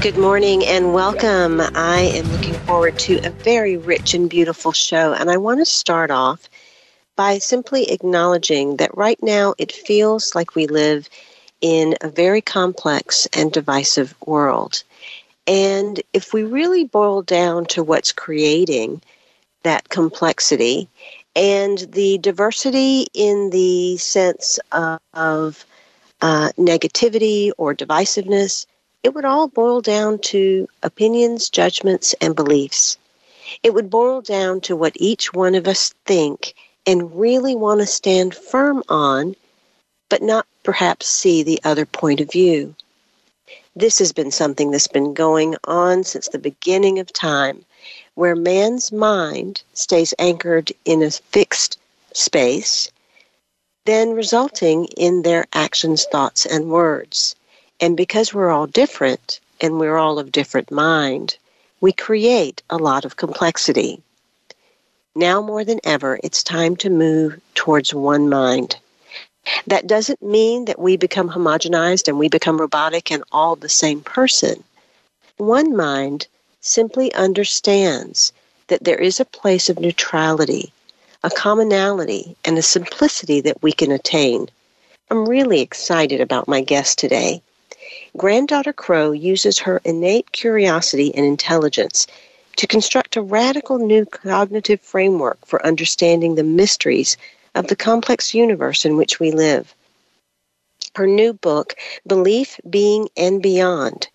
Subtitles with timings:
[0.00, 1.60] Good morning and welcome.
[1.60, 5.64] I am looking forward to a very rich and beautiful show, and I want to
[5.64, 6.48] start off
[7.16, 11.08] by simply acknowledging that right now it feels like we live
[11.60, 14.84] in a very complex and divisive world.
[15.48, 19.02] And if we really boil down to what's creating
[19.64, 20.88] that complexity
[21.34, 25.66] and the diversity in the sense of, of
[26.20, 28.64] uh, negativity or divisiveness,
[29.02, 32.98] it would all boil down to opinions, judgments, and beliefs.
[33.62, 36.54] It would boil down to what each one of us think
[36.86, 39.36] and really want to stand firm on,
[40.08, 42.74] but not perhaps see the other point of view.
[43.76, 47.64] This has been something that's been going on since the beginning of time,
[48.14, 51.78] where man's mind stays anchored in a fixed
[52.12, 52.90] space,
[53.86, 57.36] then resulting in their actions, thoughts, and words.
[57.80, 61.36] And because we're all different and we're all of different mind,
[61.80, 64.02] we create a lot of complexity.
[65.14, 68.76] Now more than ever, it's time to move towards one mind.
[69.66, 74.00] That doesn't mean that we become homogenized and we become robotic and all the same
[74.00, 74.64] person.
[75.36, 76.26] One mind
[76.60, 78.32] simply understands
[78.66, 80.72] that there is a place of neutrality,
[81.22, 84.48] a commonality, and a simplicity that we can attain.
[85.10, 87.40] I'm really excited about my guest today.
[88.16, 92.06] Granddaughter Crow uses her innate curiosity and intelligence
[92.56, 97.16] to construct a radical new cognitive framework for understanding the mysteries
[97.54, 99.74] of the complex universe in which we live.
[100.94, 101.74] Her new book,
[102.06, 104.08] Belief, Being, and Beyond,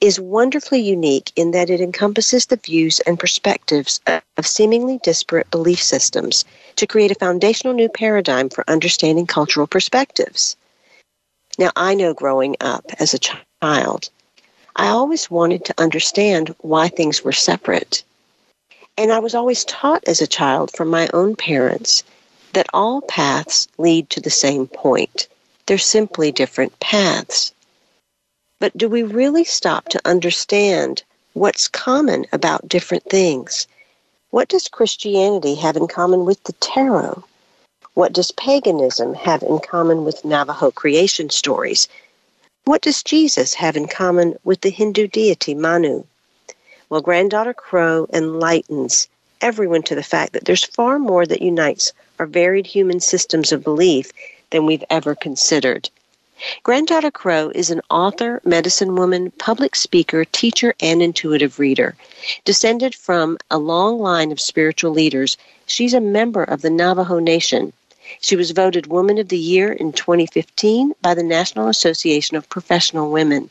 [0.00, 5.82] is wonderfully unique in that it encompasses the views and perspectives of seemingly disparate belief
[5.82, 6.44] systems
[6.76, 10.56] to create a foundational new paradigm for understanding cultural perspectives.
[11.58, 14.10] Now, I know growing up as a child
[14.76, 18.02] I always wanted to understand why things were separate.
[18.98, 22.02] And I was always taught as a child from my own parents
[22.54, 25.28] that all paths lead to the same point.
[25.66, 27.52] They're simply different paths.
[28.58, 31.04] But do we really stop to understand
[31.34, 33.68] what's common about different things?
[34.30, 37.22] What does Christianity have in common with the tarot?
[37.94, 41.86] What does paganism have in common with Navajo creation stories?
[42.64, 46.02] What does Jesus have in common with the Hindu deity Manu?
[46.90, 49.06] Well, Granddaughter Crow enlightens
[49.40, 53.62] everyone to the fact that there's far more that unites our varied human systems of
[53.62, 54.10] belief
[54.50, 55.88] than we've ever considered.
[56.64, 61.94] Granddaughter Crow is an author, medicine woman, public speaker, teacher, and intuitive reader.
[62.44, 67.72] Descended from a long line of spiritual leaders, she's a member of the Navajo Nation,
[68.20, 73.10] she was voted Woman of the Year in 2015 by the National Association of Professional
[73.10, 73.50] Women.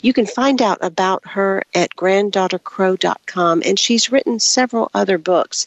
[0.00, 5.66] You can find out about her at granddaughtercrow.com, and she's written several other books.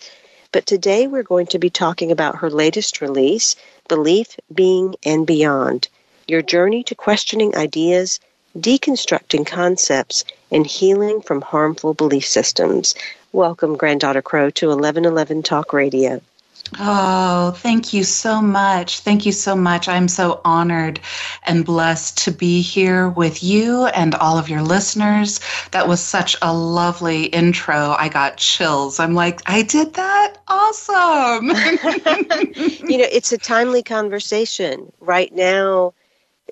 [0.52, 3.56] But today we're going to be talking about her latest release,
[3.88, 5.88] Belief, Being, and Beyond
[6.28, 8.20] Your Journey to Questioning Ideas,
[8.58, 12.96] Deconstructing Concepts, and Healing from Harmful Belief Systems.
[13.34, 16.22] Welcome, Granddaughter Crow, to 1111 Talk Radio.
[16.80, 19.00] Oh, thank you so much.
[19.02, 19.88] Thank you so much.
[19.88, 21.00] I'm so honored
[21.44, 25.40] and blessed to be here with you and all of your listeners.
[25.72, 27.96] That was such a lovely intro.
[27.98, 29.00] I got chills.
[29.00, 30.38] I'm like, I did that?
[30.48, 31.50] Awesome.
[32.90, 34.92] you know, it's a timely conversation.
[35.00, 35.94] Right now,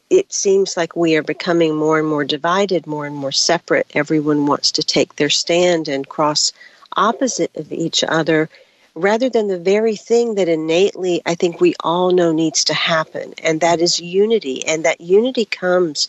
[0.09, 3.88] it seems like we are becoming more and more divided, more and more separate.
[3.96, 6.53] Everyone wants to take their stand and cross
[6.96, 8.47] opposite of each other
[8.95, 13.34] rather than the very thing that innately I think we all know needs to happen,
[13.43, 14.66] and that is unity.
[14.66, 16.07] And that unity comes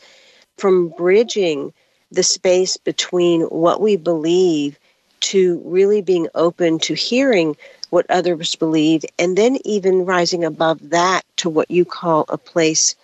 [0.56, 1.72] from bridging
[2.12, 4.78] the space between what we believe
[5.20, 7.56] to really being open to hearing
[7.90, 12.94] what others believe, and then even rising above that to what you call a place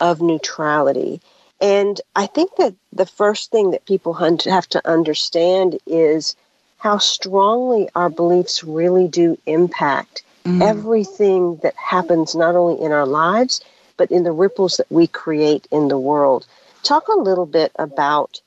[0.00, 1.20] of neutrality.
[1.60, 6.34] And I think that the first thing that people have to understand is
[6.80, 10.62] how strongly our beliefs really do impact mm.
[10.62, 13.60] everything that happens not only in our lives,
[13.98, 16.46] but in the ripples that we create in the world.
[16.82, 18.40] Talk a little bit about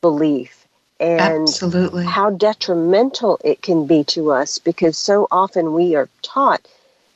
[0.00, 0.66] belief
[0.98, 2.04] and Absolutely.
[2.04, 6.66] how detrimental it can be to us because so often we are taught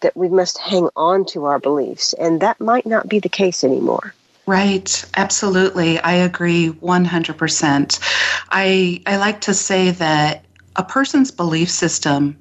[0.02, 3.64] that we must hang on to our beliefs, and that might not be the case
[3.64, 4.14] anymore.
[4.46, 5.98] Right, absolutely.
[5.98, 8.00] I agree 100%.
[8.50, 10.44] I, I like to say that
[10.76, 12.36] a person's belief system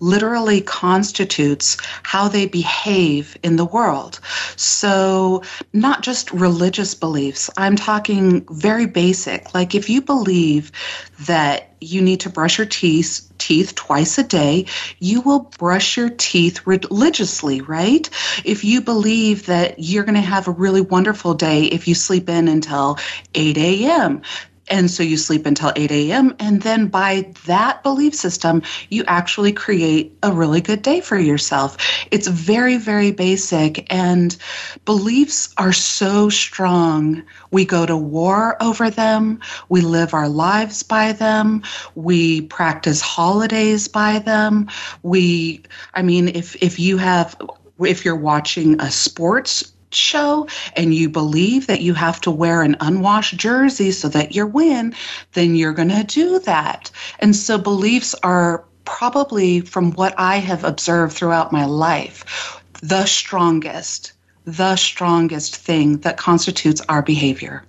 [0.00, 4.20] literally constitutes how they behave in the world.
[4.56, 9.54] So, not just religious beliefs, I'm talking very basic.
[9.54, 10.72] Like, if you believe
[11.20, 14.66] that you need to brush your teeth teeth twice a day,
[15.00, 18.08] you will brush your teeth religiously, right?
[18.44, 22.28] If you believe that you're going to have a really wonderful day if you sleep
[22.28, 22.98] in until
[23.34, 24.22] 8 a.m.,
[24.68, 26.34] and so you sleep until 8 a.m.
[26.38, 31.76] And then by that belief system, you actually create a really good day for yourself.
[32.10, 33.92] It's very, very basic.
[33.92, 34.36] And
[34.84, 37.22] beliefs are so strong.
[37.50, 39.40] We go to war over them.
[39.68, 41.62] We live our lives by them.
[41.94, 44.68] We practice holidays by them.
[45.02, 45.62] We,
[45.94, 47.36] I mean, if, if you have,
[47.80, 52.76] if you're watching a sports show and you believe that you have to wear an
[52.80, 54.94] unwashed jersey so that you win,
[55.32, 56.90] then you're going to do that.
[57.20, 64.12] And so beliefs are probably, from what I have observed throughout my life, the strongest,
[64.44, 67.64] the strongest thing that constitutes our behavior.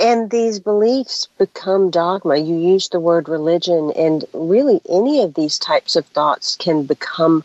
[0.00, 2.36] And these beliefs become dogma.
[2.36, 7.44] You use the word religion, and really any of these types of thoughts can become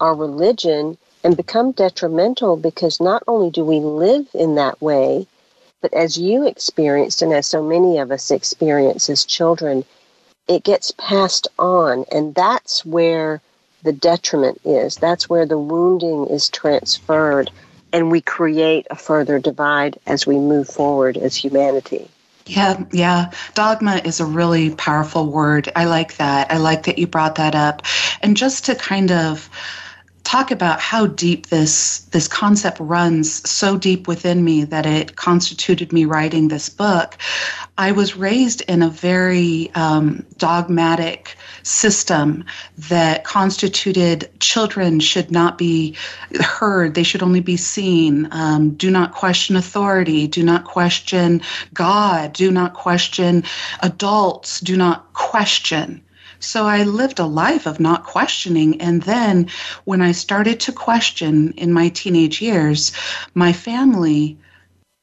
[0.00, 5.26] our religion and become detrimental because not only do we live in that way,
[5.80, 9.84] but as you experienced and as so many of us experience as children,
[10.48, 12.04] it gets passed on.
[12.12, 13.40] And that's where
[13.82, 14.96] the detriment is.
[14.96, 17.50] That's where the wounding is transferred.
[17.92, 22.08] And we create a further divide as we move forward as humanity.
[22.46, 23.30] Yeah, yeah.
[23.54, 25.70] Dogma is a really powerful word.
[25.76, 26.50] I like that.
[26.50, 27.82] I like that you brought that up.
[28.22, 29.48] And just to kind of
[30.30, 35.92] talk about how deep this this concept runs so deep within me that it constituted
[35.92, 37.16] me writing this book.
[37.76, 42.44] I was raised in a very um, dogmatic system
[42.78, 45.96] that constituted children should not be
[46.38, 48.28] heard, they should only be seen.
[48.30, 51.42] Um, do not question authority, do not question
[51.74, 53.42] God, do not question
[53.82, 56.04] adults, do not question.
[56.40, 58.80] So I lived a life of not questioning.
[58.80, 59.48] And then
[59.84, 62.92] when I started to question in my teenage years,
[63.34, 64.38] my family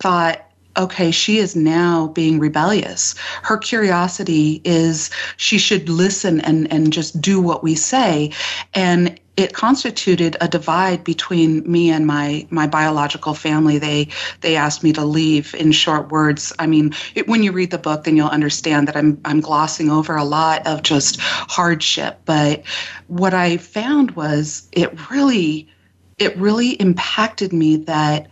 [0.01, 0.46] thought,
[0.77, 3.15] okay, she is now being rebellious.
[3.43, 8.31] Her curiosity is she should listen and, and just do what we say.
[8.73, 13.77] And it constituted a divide between me and my my biological family.
[13.77, 14.07] They
[14.41, 16.51] they asked me to leave in short words.
[16.57, 19.91] I mean, it, when you read the book, then you'll understand that I'm I'm glossing
[19.91, 22.19] over a lot of just hardship.
[22.25, 22.65] But
[23.05, 25.69] what I found was it really
[26.17, 28.27] it really impacted me that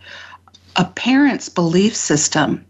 [0.76, 2.64] a parent's belief system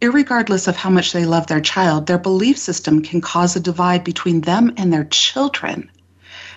[0.00, 4.02] Irregardless of how much they love their child, their belief system can cause a divide
[4.02, 5.90] between them and their children.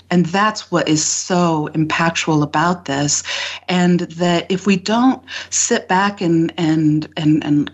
[0.09, 3.21] And that's what is so impactful about this.
[3.67, 7.69] And that if we don't sit back and, and, and, and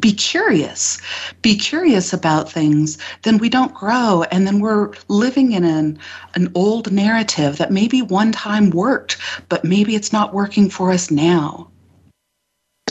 [0.00, 1.00] be curious,
[1.40, 4.24] be curious about things, then we don't grow.
[4.32, 6.00] And then we're living in an,
[6.34, 9.18] an old narrative that maybe one time worked,
[9.48, 11.68] but maybe it's not working for us now.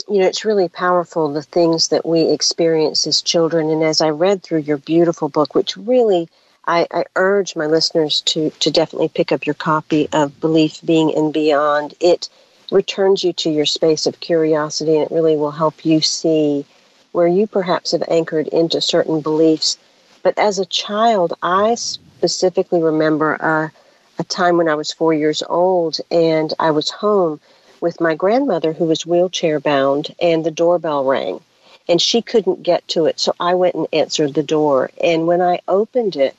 [0.08, 3.70] You know, it's really powerful the things that we experience as children.
[3.70, 6.28] And as I read through your beautiful book, which really
[6.64, 11.14] I, I, urge my listeners to, to definitely pick up your copy of Belief, Being,
[11.16, 11.94] and Beyond.
[12.00, 12.28] It
[12.70, 16.64] returns you to your space of curiosity and it really will help you see
[17.12, 19.78] where you perhaps have anchored into certain beliefs.
[20.22, 23.72] But as a child, I specifically remember a,
[24.18, 27.40] a time when I was four years old and I was home
[27.80, 31.40] with my grandmother who was wheelchair bound and the doorbell rang
[31.88, 33.20] and she couldn't get to it.
[33.20, 34.90] So I went and answered the door.
[35.02, 36.36] And when I opened it,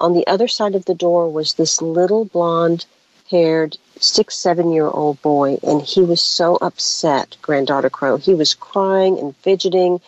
[0.00, 2.86] on the other side of the door was this little blonde
[3.30, 8.16] haired six, seven year old boy, and he was so upset, Granddaughter Crow.
[8.16, 10.00] He was crying and fidgeting.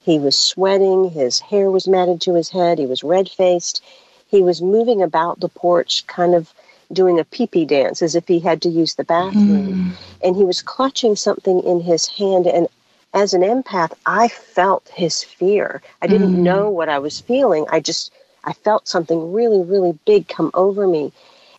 [0.00, 1.10] He was sweating.
[1.10, 2.78] His hair was matted to his head.
[2.78, 3.82] He was red faced.
[4.28, 6.52] He was moving about the porch, kind of
[6.92, 9.92] doing a pee pee dance as if he had to use the bathroom.
[9.92, 9.92] Mm.
[10.22, 12.46] And he was clutching something in his hand.
[12.46, 12.68] And
[13.12, 15.82] as an empath, I felt his fear.
[16.02, 16.38] I didn't mm.
[16.38, 17.66] know what I was feeling.
[17.70, 18.12] I just
[18.44, 21.12] I felt something really, really big come over me.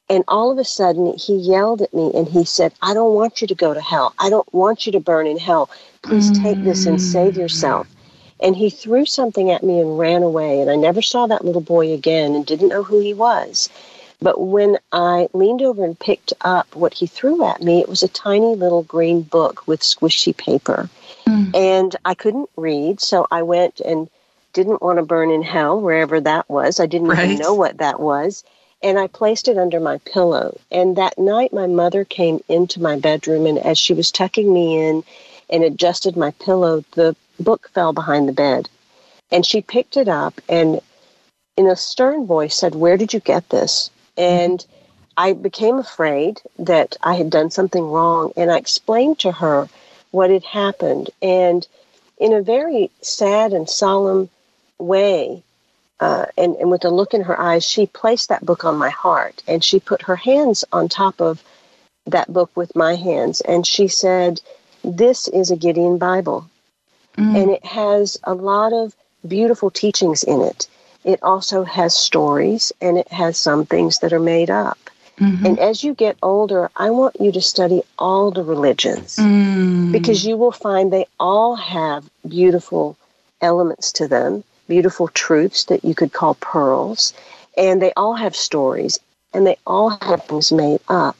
[0.07, 3.41] And all of a sudden, he yelled at me and he said, I don't want
[3.41, 4.13] you to go to hell.
[4.19, 5.69] I don't want you to burn in hell.
[6.03, 7.37] Please take this and save mm.
[7.37, 7.87] yourself.
[8.41, 10.61] and he threw something at me and ran away.
[10.61, 13.69] And I never saw that little boy again and didn't know who he was.
[14.25, 18.01] But when I leaned over and picked up what he threw at me, it was
[18.01, 20.89] a tiny little green book with squishy paper.
[21.27, 21.55] Mm.
[21.55, 24.09] And I couldn't read, so I went and
[24.53, 26.79] didn't want to burn in hell, wherever that was.
[26.79, 27.23] I didn't right.
[27.23, 28.43] even know what that was.
[28.81, 30.57] And I placed it under my pillow.
[30.71, 34.87] And that night, my mother came into my bedroom, and as she was tucking me
[34.87, 35.03] in
[35.51, 38.69] and adjusted my pillow, the book fell behind the bed.
[39.31, 40.81] And she picked it up and,
[41.55, 43.91] in a stern voice, said, Where did you get this?
[44.17, 44.65] And
[45.17, 48.33] I became afraid that I had done something wrong.
[48.35, 49.69] And I explained to her
[50.11, 51.09] what had happened.
[51.21, 51.67] And
[52.17, 54.29] in a very sad and solemn
[54.77, 55.43] way,
[55.99, 58.89] uh, and, and with a look in her eyes, she placed that book on my
[58.89, 61.41] heart and she put her hands on top of
[62.05, 63.41] that book with my hands.
[63.41, 64.41] And she said,
[64.83, 66.49] This is a Gideon Bible.
[67.17, 67.41] Mm.
[67.41, 68.93] And it has a lot of
[69.25, 70.67] beautiful teachings in it.
[71.05, 74.79] It also has stories and it has some things that are made up.
[75.19, 75.45] Mm-hmm.
[75.45, 79.91] And as you get older, I want you to study all the religions mm.
[79.91, 82.97] because you will find they all have beautiful
[83.39, 87.13] elements to them, beautiful truths that you could call pearls,
[87.55, 88.99] and they all have stories
[89.31, 91.15] and they all have things made up.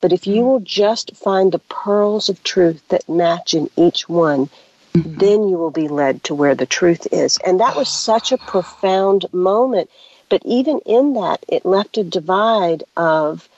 [0.00, 0.46] But if you mm.
[0.46, 4.50] will just find the pearls of truth that match in each one,
[5.02, 5.18] mm-hmm.
[5.18, 7.38] then you will be led to where the truth is.
[7.44, 9.90] And that was such a profound moment.
[10.28, 13.48] But even in that, it left a divide of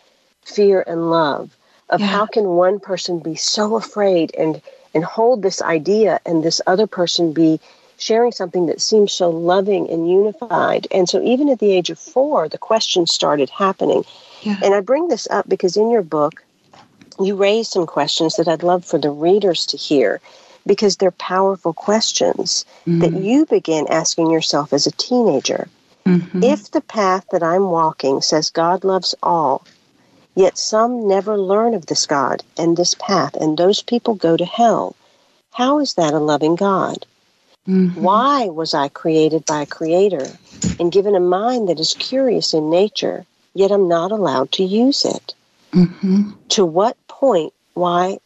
[0.45, 1.57] fear and love,
[1.89, 2.07] of yeah.
[2.07, 4.61] how can one person be so afraid and,
[4.95, 7.61] and hold this idea and this other person be
[7.99, 10.87] sharing something that seems so loving and unified.
[10.91, 14.05] And so even at the age of four, the questions started happening.
[14.43, 14.57] Yeah.
[14.65, 16.43] And I bring this up because in your book,
[17.19, 20.21] you raise some questions that I'd love for the readers to hear
[20.67, 23.01] because they're powerful questions mm-hmm.
[23.01, 25.69] that you begin asking yourself as a teenager.
[26.07, 26.43] Mm-hmm.
[26.43, 29.65] If the path that I'm walking says God loves all,
[30.35, 34.45] yet some never learn of this God and this path, and those people go to
[34.45, 34.97] hell,
[35.53, 37.07] how is that a loving God?
[37.69, 38.03] Mm-hmm.
[38.03, 40.27] Why was I created by a creator
[40.79, 45.05] and given a mind that is curious in nature, yet I'm not allowed to use
[45.05, 45.35] it?
[45.73, 46.31] Mm-hmm.
[46.51, 48.19] To what point why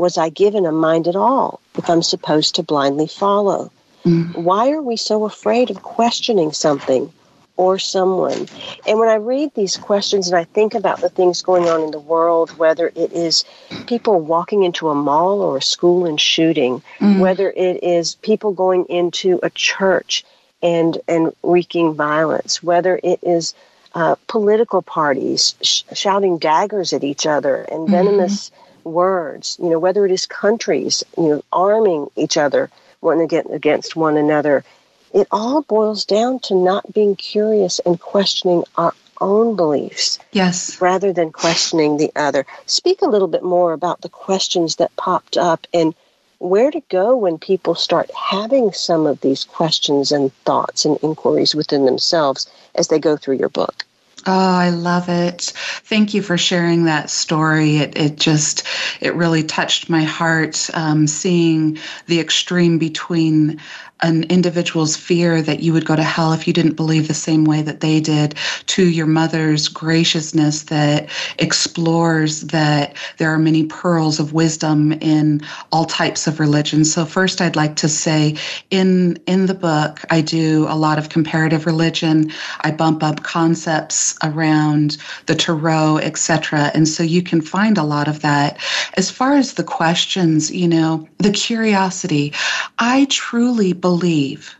[0.00, 3.70] was I given a mind at all if I'm supposed to blindly follow?
[4.04, 4.34] Mm.
[4.34, 7.12] Why are we so afraid of questioning something
[7.56, 8.48] or someone?
[8.86, 11.90] And when I read these questions and I think about the things going on in
[11.90, 13.44] the world, whether it is
[13.86, 17.20] people walking into a mall or a school and shooting, mm.
[17.20, 20.24] whether it is people going into a church
[20.62, 23.54] and and wreaking violence, whether it is
[23.94, 27.92] uh, political parties sh- shouting daggers at each other and mm-hmm.
[27.92, 28.48] venomous.
[28.48, 32.70] Mm-hmm words, you know, whether it is countries, you know, arming each other
[33.00, 34.64] one against one another,
[35.12, 40.18] it all boils down to not being curious and questioning our own beliefs.
[40.32, 40.80] Yes.
[40.80, 42.46] Rather than questioning the other.
[42.66, 45.94] Speak a little bit more about the questions that popped up and
[46.38, 51.54] where to go when people start having some of these questions and thoughts and inquiries
[51.54, 53.84] within themselves as they go through your book.
[54.26, 55.52] Oh, I love it.
[55.84, 57.78] Thank you for sharing that story.
[57.78, 58.66] It, it just,
[59.00, 63.60] it really touched my heart um, seeing the extreme between
[64.02, 67.44] an individual's fear that you would go to hell if you didn't believe the same
[67.44, 68.34] way that they did,
[68.66, 75.40] to your mother's graciousness that explores that there are many pearls of wisdom in
[75.72, 76.92] all types of religions.
[76.92, 78.36] So first I'd like to say
[78.70, 82.30] in in the book I do a lot of comparative religion.
[82.62, 86.70] I bump up concepts around the tarot, etc.
[86.74, 88.58] And so you can find a lot of that.
[88.94, 92.32] As far as the questions, you know, the curiosity,
[92.78, 94.54] I truly believe believe,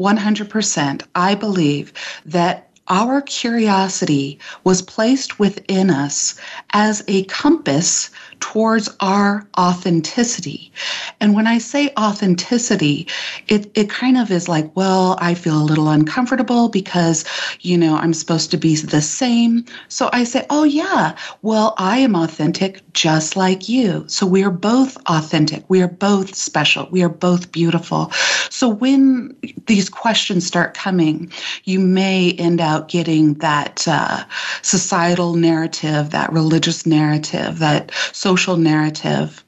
[0.00, 1.92] 100%, I believe
[2.26, 6.34] that our curiosity was placed within us
[6.72, 8.10] as a compass
[8.40, 10.72] towards our authenticity.
[11.20, 13.08] And when I say authenticity,
[13.48, 17.24] it, it kind of is like, well, I feel a little uncomfortable because,
[17.60, 19.64] you know, I'm supposed to be the same.
[19.88, 24.04] So I say, oh, yeah, well, I am authentic just like you.
[24.08, 25.64] So we are both authentic.
[25.68, 26.88] We are both special.
[26.90, 28.10] We are both beautiful.
[28.50, 29.36] So when
[29.66, 31.32] these questions start coming,
[31.64, 34.24] you may end up getting that uh,
[34.62, 39.44] societal narrative, that religious narrative, that social narrative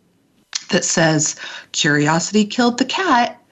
[0.71, 1.37] that says
[1.73, 3.43] curiosity killed the cat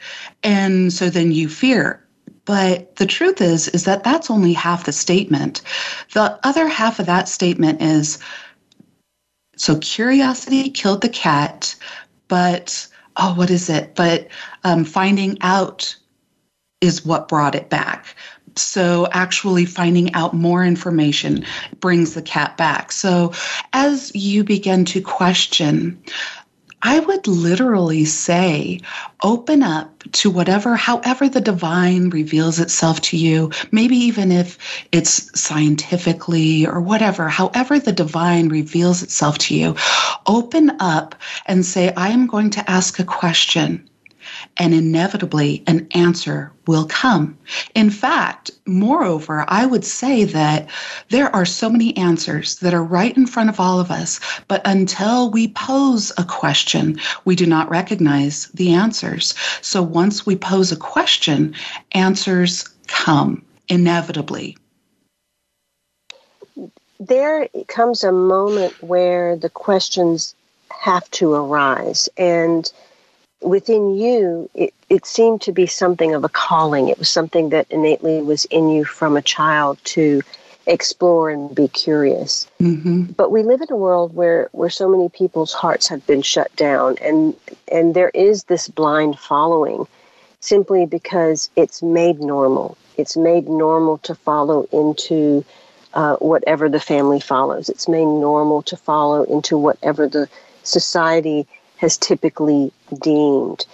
[0.42, 2.04] and so then you fear
[2.44, 5.62] but the truth is is that that's only half the statement
[6.12, 8.18] the other half of that statement is
[9.56, 11.74] so curiosity killed the cat
[12.28, 13.94] but oh, what is it?
[13.94, 14.28] But
[14.64, 15.94] um, finding out
[16.80, 18.14] is what brought it back.
[18.56, 21.44] So, actually, finding out more information
[21.80, 22.92] brings the cat back.
[22.92, 23.32] So,
[23.72, 26.00] as you begin to question,
[26.86, 28.80] I would literally say
[29.22, 34.58] open up to whatever, however, the divine reveals itself to you, maybe even if
[34.92, 39.76] it's scientifically or whatever, however, the divine reveals itself to you.
[40.26, 41.14] Open up
[41.46, 43.88] and say, I am going to ask a question
[44.56, 47.36] and inevitably an answer will come.
[47.74, 50.68] In fact, moreover, I would say that
[51.10, 54.62] there are so many answers that are right in front of all of us, but
[54.64, 59.34] until we pose a question, we do not recognize the answers.
[59.60, 61.54] So once we pose a question,
[61.92, 64.56] answers come inevitably.
[67.00, 70.34] There comes a moment where the questions
[70.70, 72.70] have to arise and
[73.40, 76.88] within you, it, it seemed to be something of a calling.
[76.88, 80.22] It was something that innately was in you from a child to
[80.66, 82.48] explore and be curious.
[82.60, 83.04] Mm-hmm.
[83.12, 86.54] But we live in a world where, where so many people's hearts have been shut
[86.56, 87.34] down, and
[87.70, 89.86] and there is this blind following,
[90.40, 92.78] simply because it's made normal.
[92.96, 95.44] It's made normal to follow into
[95.92, 97.68] uh, whatever the family follows.
[97.68, 100.28] It's made normal to follow into whatever the
[100.62, 101.46] society
[101.84, 102.72] has typically
[103.02, 103.66] deemed.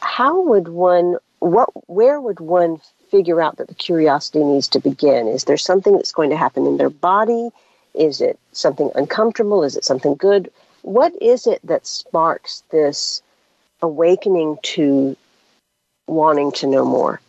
[0.00, 5.28] How would one, what, where would one figure out that the curiosity needs to begin?
[5.28, 7.50] Is there something that's going to happen in their body?
[7.92, 9.62] Is it something uncomfortable?
[9.62, 10.50] Is it something good?
[10.80, 13.22] What is it that sparks this
[13.82, 15.14] awakening to
[16.06, 17.20] wanting to know more?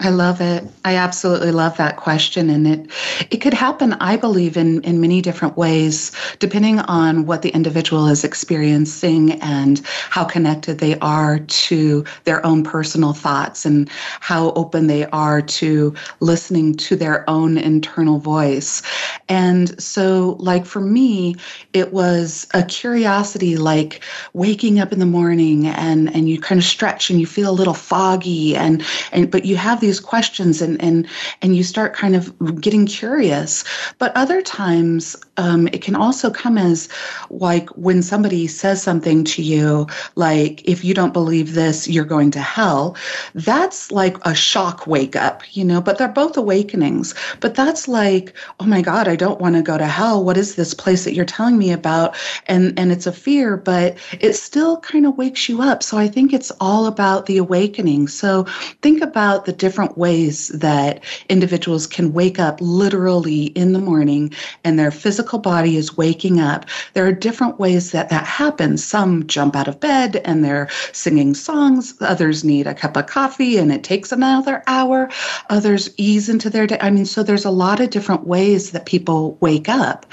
[0.00, 0.64] I love it.
[0.84, 2.50] I absolutely love that question.
[2.50, 2.90] And it
[3.30, 6.10] it could happen, I believe, in, in many different ways,
[6.40, 12.64] depending on what the individual is experiencing and how connected they are to their own
[12.64, 18.82] personal thoughts and how open they are to listening to their own internal voice.
[19.28, 21.36] And so, like for me,
[21.72, 26.64] it was a curiosity like waking up in the morning and, and you kind of
[26.64, 30.80] stretch and you feel a little foggy and, and but you have these questions and
[30.82, 31.06] and
[31.42, 33.64] and you start kind of getting curious.
[33.98, 36.88] But other times um, it can also come as
[37.30, 42.30] like when somebody says something to you, like if you don't believe this, you're going
[42.32, 42.96] to hell.
[43.34, 45.80] That's like a shock wake up, you know.
[45.80, 47.14] But they're both awakenings.
[47.40, 50.24] But that's like, oh my God, I don't want to go to hell.
[50.24, 52.16] What is this place that you're telling me about?
[52.46, 55.82] And and it's a fear, but it still kind of wakes you up.
[55.82, 58.08] So I think it's all about the awakening.
[58.08, 58.44] So
[58.82, 64.32] think about the different different ways that individuals can wake up literally in the morning
[64.62, 66.64] and their physical body is waking up.
[66.92, 68.84] There are different ways that that happens.
[68.84, 73.58] Some jump out of bed and they're singing songs, others need a cup of coffee
[73.58, 75.10] and it takes another hour,
[75.50, 76.78] others ease into their day.
[76.80, 80.06] I mean, so there's a lot of different ways that people wake up.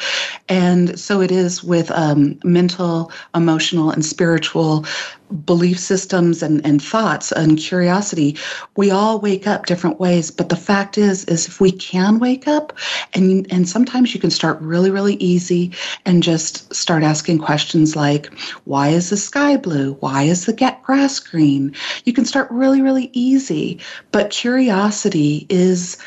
[0.49, 4.87] And so it is with um, mental, emotional, and spiritual
[5.31, 8.37] belief systems and, and thoughts and curiosity
[8.75, 10.31] we all wake up different ways.
[10.31, 12.73] But the fact is is if we can wake up
[13.13, 15.71] and and sometimes you can start really really easy
[16.05, 18.27] and just start asking questions like
[18.65, 19.93] why is the sky blue?
[19.99, 21.75] Why is the grass green?
[22.05, 23.79] You can start really really easy.
[24.11, 25.97] But curiosity is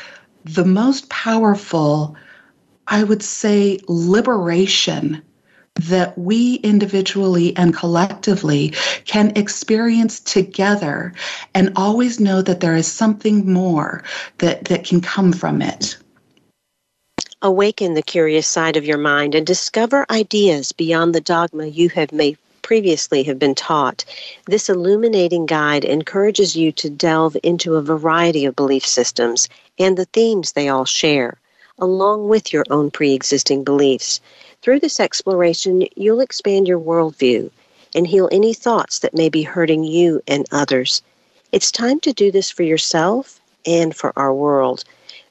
[0.43, 2.15] the most powerful
[2.87, 5.21] i would say liberation
[5.75, 8.73] that we individually and collectively
[9.05, 11.13] can experience together
[11.53, 14.03] and always know that there is something more
[14.37, 15.97] that, that can come from it.
[17.41, 22.11] Awaken the curious side of your mind and discover ideas beyond the dogma you have
[22.11, 24.03] made previously have been taught.
[24.47, 30.05] This illuminating guide encourages you to delve into a variety of belief systems and the
[30.05, 31.37] themes they all share,
[31.77, 34.19] along with your own pre existing beliefs.
[34.61, 37.51] Through this exploration, you'll expand your worldview
[37.93, 41.01] and heal any thoughts that may be hurting you and others.
[41.51, 44.83] It's time to do this for yourself and for our world.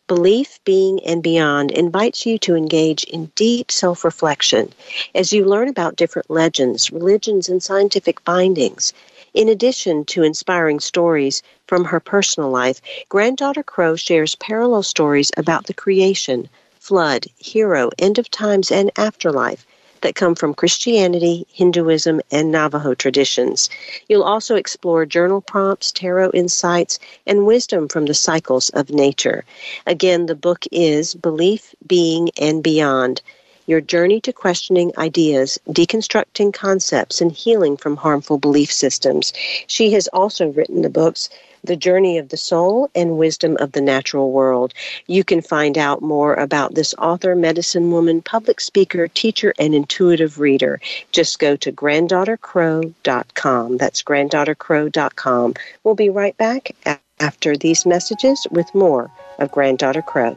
[0.07, 4.73] Belief, Being, and Beyond invites you to engage in deep self reflection
[5.15, 8.93] as you learn about different legends, religions, and scientific findings.
[9.33, 15.67] In addition to inspiring stories from her personal life, Granddaughter Crow shares parallel stories about
[15.67, 16.49] the creation,
[16.85, 19.67] flood, hero, end of times, and afterlife
[20.03, 23.71] that come from Christianity, Hinduism, and Navajo traditions.
[24.07, 29.45] You'll also explore journal prompts, tarot insights, and wisdom from the cycles of nature.
[29.87, 33.23] Again, the book is Belief, Being, and Beyond.
[33.67, 39.33] your journey to questioning ideas, deconstructing concepts, and healing from harmful belief systems.
[39.67, 41.31] She has also written the books
[41.65, 44.73] the Journey of the Soul and Wisdom of the Natural World.
[45.07, 50.39] You can find out more about this author, medicine woman, public speaker, teacher, and intuitive
[50.39, 50.81] reader.
[51.11, 53.79] Just go to granddaughtercrow.com.
[53.79, 55.55] That's granddaughtercrow.com.
[55.83, 56.77] We'll be right back
[57.19, 60.37] after these messages with more of Granddaughter Crow.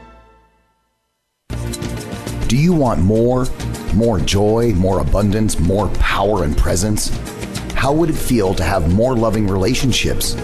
[2.47, 3.45] Do you want more?
[3.95, 7.09] More joy, more abundance, more power and presence?
[7.73, 10.35] How would it feel to have more loving relationships?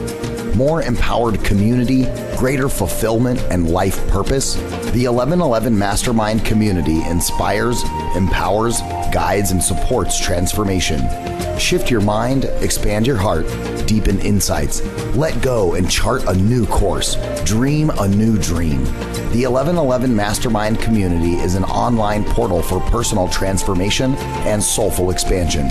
[0.56, 4.58] More empowered community, greater fulfillment, and life purpose?
[4.94, 7.84] The 1111 Mastermind community inspires,
[8.16, 8.82] empowers,
[9.14, 11.08] guides, and supports transformation.
[11.60, 13.46] Shift your mind, expand your heart,
[13.86, 14.84] deepen insights,
[15.16, 18.84] let go and chart a new course, dream a new dream.
[19.32, 24.16] The 1111 Mastermind community is an online portal for personal transformation
[24.48, 25.68] and soulful expansion.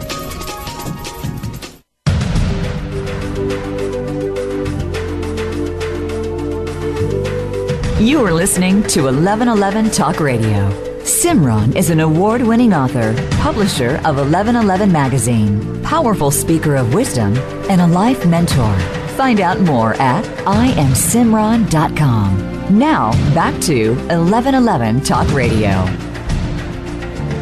[8.00, 10.70] You are listening to 1111 Talk Radio.
[11.02, 17.36] Simran is an award winning author, publisher of 1111 Magazine, powerful speaker of wisdom,
[17.72, 18.78] and a life mentor.
[19.18, 22.78] Find out more at IamSimran.com.
[22.78, 25.84] Now, back to 1111 Talk Radio.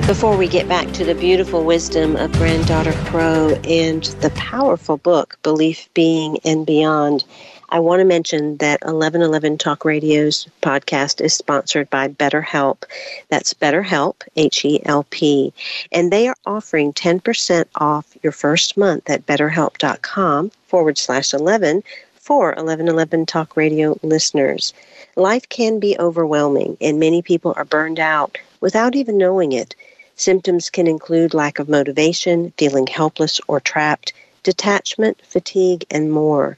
[0.07, 5.37] Before we get back to the beautiful wisdom of Granddaughter Crow and the powerful book,
[5.43, 7.25] Belief, Being, and Beyond,
[7.69, 12.83] I want to mention that 1111 Talk Radio's podcast is sponsored by BetterHelp.
[13.29, 15.51] That's BetterHelp, H E L P.
[15.91, 22.49] And they are offering 10% off your first month at betterhelp.com forward slash 11 for
[22.49, 24.73] 1111 Talk Radio listeners.
[25.15, 29.75] Life can be overwhelming, and many people are burned out without even knowing it.
[30.15, 36.57] Symptoms can include lack of motivation, feeling helpless or trapped, detachment, fatigue, and more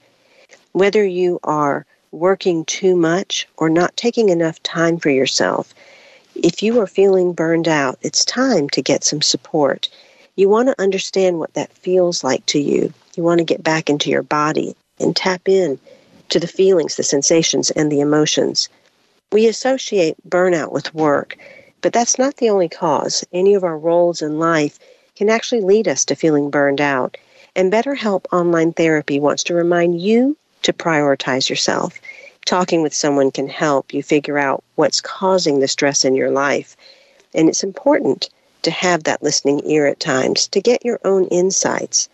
[0.77, 5.73] whether you are working too much or not taking enough time for yourself,
[6.35, 9.89] if you are feeling burned out, it's time to get some support.
[10.35, 12.93] You want to understand what that feels like to you.
[13.15, 15.79] You want to get back into your body and tap in
[16.29, 18.69] to the feelings, the sensations, and the emotions.
[19.31, 21.37] We associate burnout with work,
[21.81, 23.25] but that's not the only cause.
[23.33, 24.77] Any of our roles in life
[25.15, 27.17] can actually lead us to feeling burned out.
[27.55, 30.37] And BetterHelp Online Therapy wants to remind you
[30.67, 31.97] to prioritize yourself.
[32.45, 36.75] Talking with someone can help you figure out what's causing the stress in your life.
[37.33, 38.29] And it's important
[38.63, 42.09] to have that listening ear at times to get your own insights.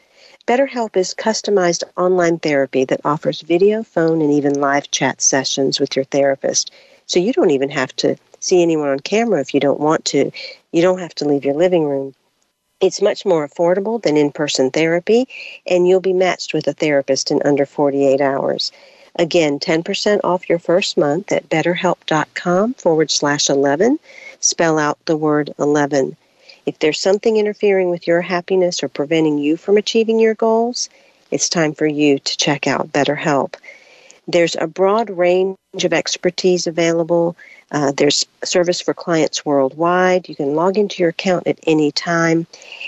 [0.46, 5.96] BetterHelp is customized online therapy that offers video, phone, and even live chat sessions with
[5.96, 6.70] your therapist.
[7.08, 10.32] So you don't even have to see anyone on camera if you don't want to.
[10.72, 12.14] You don't have to leave your living room.
[12.84, 15.30] It's much more affordable than in person therapy,
[15.66, 18.74] and you'll be matched with a therapist in under 48 hours.
[19.16, 24.00] Again, 10% off your first month at betterhelp.com forward slash 11.
[24.42, 26.18] Spell out the word 11.
[26.66, 30.90] If there's something interfering with your happiness or preventing you from achieving your goals,
[31.32, 33.54] it's time for you to check out BetterHelp.
[34.28, 37.36] There's a broad range of expertise available.
[37.72, 40.30] Uh, there's service for clients worldwide.
[40.30, 42.48] You can log into your account at any time,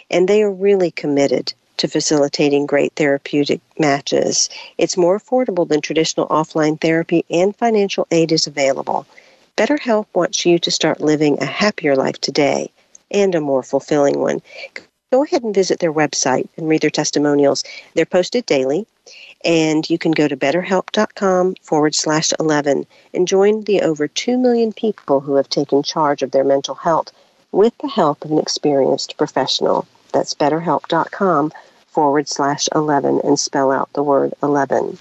[0.10, 4.50] and they are really committed to facilitating great therapeutic matches.
[4.78, 9.06] It's more affordable than traditional offline therapy, and financial aid is available.
[9.58, 12.72] BetterHelp wants you to start living a happier life today
[13.12, 14.42] and a more fulfilling one.
[15.12, 17.64] Go ahead and visit their website and read their testimonials.
[17.94, 18.86] They're posted daily,
[19.46, 24.74] and you can go to betterhelp.com forward slash 11 and join the over 2 million
[24.74, 27.12] people who have taken charge of their mental health
[27.52, 29.88] with the help of an experienced professional.
[30.12, 31.54] That's betterhelp.com
[31.96, 34.98] forward slash 11 and spell out the word 11.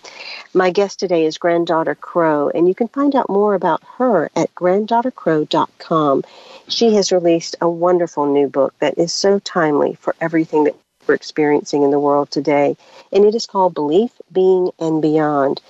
[0.53, 4.55] My guest today is Granddaughter Crow, and you can find out more about her at
[4.55, 6.23] granddaughtercrow.com.
[6.69, 11.15] She has released a wonderful new book that is so timely for everything that we're
[11.15, 12.77] experiencing in the world today,
[13.13, 15.61] and it is called Belief, Being, and Beyond.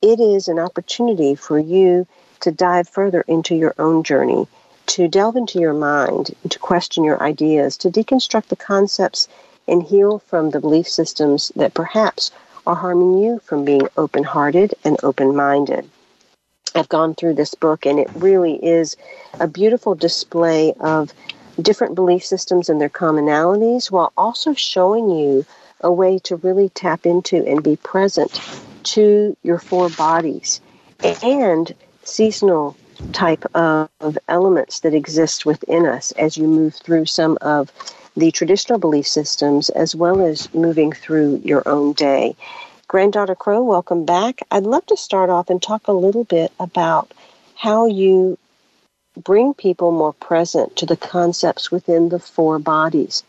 [0.00, 2.06] It is an opportunity for you
[2.40, 4.46] to dive further into your own journey,
[4.86, 9.28] to delve into your mind, to question your ideas, to deconstruct the concepts
[9.66, 12.30] and heal from the belief systems that perhaps
[12.66, 15.88] are harming you from being open hearted and open minded.
[16.74, 18.96] I've gone through this book, and it really is
[19.40, 21.12] a beautiful display of
[21.60, 25.44] different belief systems and their commonalities while also showing you
[25.80, 28.40] a way to really tap into and be present
[28.82, 30.60] to your four bodies
[31.22, 32.76] and seasonal
[33.12, 37.72] type of elements that exist within us as you move through some of
[38.16, 42.34] the traditional belief systems as well as moving through your own day.
[42.88, 44.40] Granddaughter Crow, welcome back.
[44.50, 47.12] I'd love to start off and talk a little bit about
[47.54, 48.38] how you
[49.24, 53.24] bring people more present to the concepts within the four bodies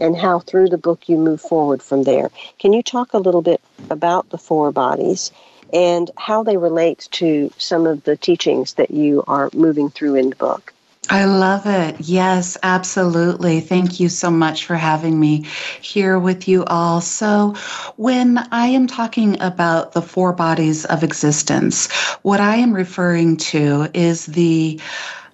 [0.00, 2.30] and how through the book you move forward from there.
[2.58, 5.30] Can you talk a little bit about the four bodies
[5.72, 10.30] and how they relate to some of the teachings that you are moving through in
[10.30, 10.72] the book?
[11.10, 11.96] I love it.
[12.00, 13.60] Yes, absolutely.
[13.60, 15.46] Thank you so much for having me
[15.80, 17.00] here with you all.
[17.00, 17.54] So,
[17.96, 21.90] when I am talking about the four bodies of existence,
[22.22, 24.78] what I am referring to is the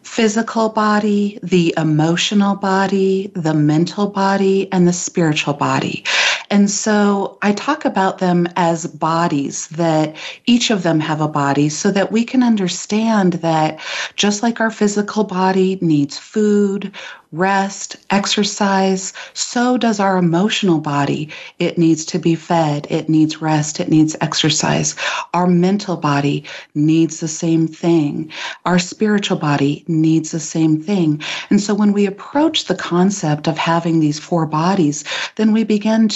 [0.02, 6.04] physical body, the emotional body, the mental body, and the spiritual body.
[6.54, 10.14] And so I talk about them as bodies, that
[10.46, 13.80] each of them have a body, so that we can understand that
[14.14, 16.92] just like our physical body needs food,
[17.34, 21.28] rest, exercise, so does our emotional body.
[21.58, 24.94] It needs to be fed, it needs rest, it needs exercise.
[25.34, 26.44] Our mental body
[26.76, 28.30] needs the same thing.
[28.64, 31.20] Our spiritual body needs the same thing.
[31.50, 35.02] And so when we approach the concept of having these four bodies,
[35.34, 36.08] then we begin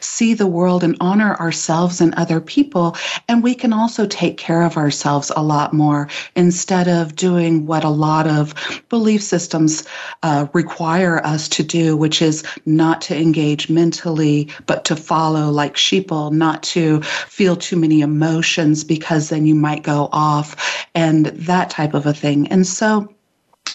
[0.00, 2.96] see the world and honor ourselves and other people.
[3.28, 7.84] And we can also take care of ourselves a lot more instead of doing what
[7.84, 8.54] a lot of
[8.88, 9.84] belief systems
[10.22, 15.74] uh, require us to do, which is not to engage mentally, but to follow like
[15.74, 21.70] sheeple, not to feel too many emotions because then you might go off and that
[21.70, 22.48] type of a thing.
[22.48, 23.12] And so,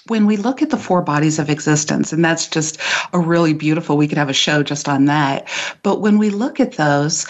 [0.08, 2.77] when we look at the four bodies of existence, and that's just
[3.13, 5.47] a really beautiful, we could have a show just on that.
[5.84, 7.25] But when we look at those,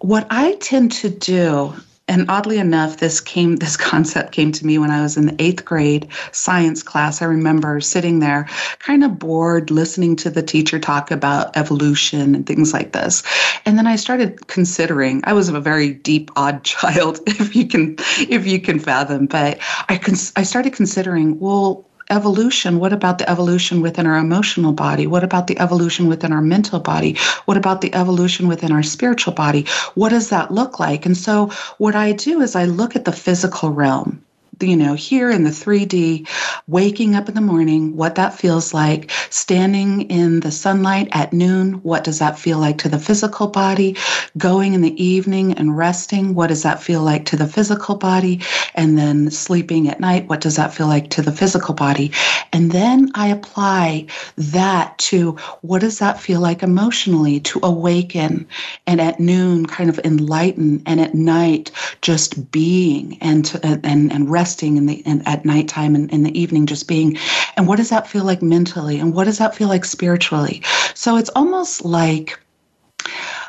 [0.00, 1.74] what I tend to do
[2.08, 5.36] and oddly enough, this came this concept came to me when I was in the
[5.42, 7.22] eighth grade science class.
[7.22, 8.48] I remember sitting there,
[8.80, 13.22] kind of bored, listening to the teacher talk about evolution and things like this.
[13.64, 15.22] And then I started considering.
[15.24, 19.26] I was a very deep, odd child, if you can if you can fathom.
[19.26, 24.72] But I cons- I started considering, well, evolution, what about the evolution within our emotional
[24.72, 25.06] body?
[25.06, 27.16] What about the evolution within our mental body?
[27.46, 29.66] What about the evolution within our spiritual body?
[29.94, 31.06] What does that look like?
[31.06, 34.22] And so, what I do is I look at the physical realm
[34.62, 36.28] you know, here in the 3D,
[36.66, 41.74] waking up in the morning, what that feels like, standing in the sunlight at noon,
[41.82, 43.96] what does that feel like to the physical body,
[44.38, 48.40] going in the evening and resting, what does that feel like to the physical body,
[48.74, 52.12] and then sleeping at night, what does that feel like to the physical body?
[52.52, 58.46] And then I apply that to what does that feel like emotionally to awaken
[58.86, 61.70] and at noon kind of enlighten and at night
[62.02, 66.24] just being and to, and and rest resting in the in, at nighttime and in
[66.24, 67.16] the evening just being
[67.56, 69.00] and what does that feel like mentally?
[69.00, 70.62] And what does that feel like spiritually?
[70.94, 72.38] So it's almost like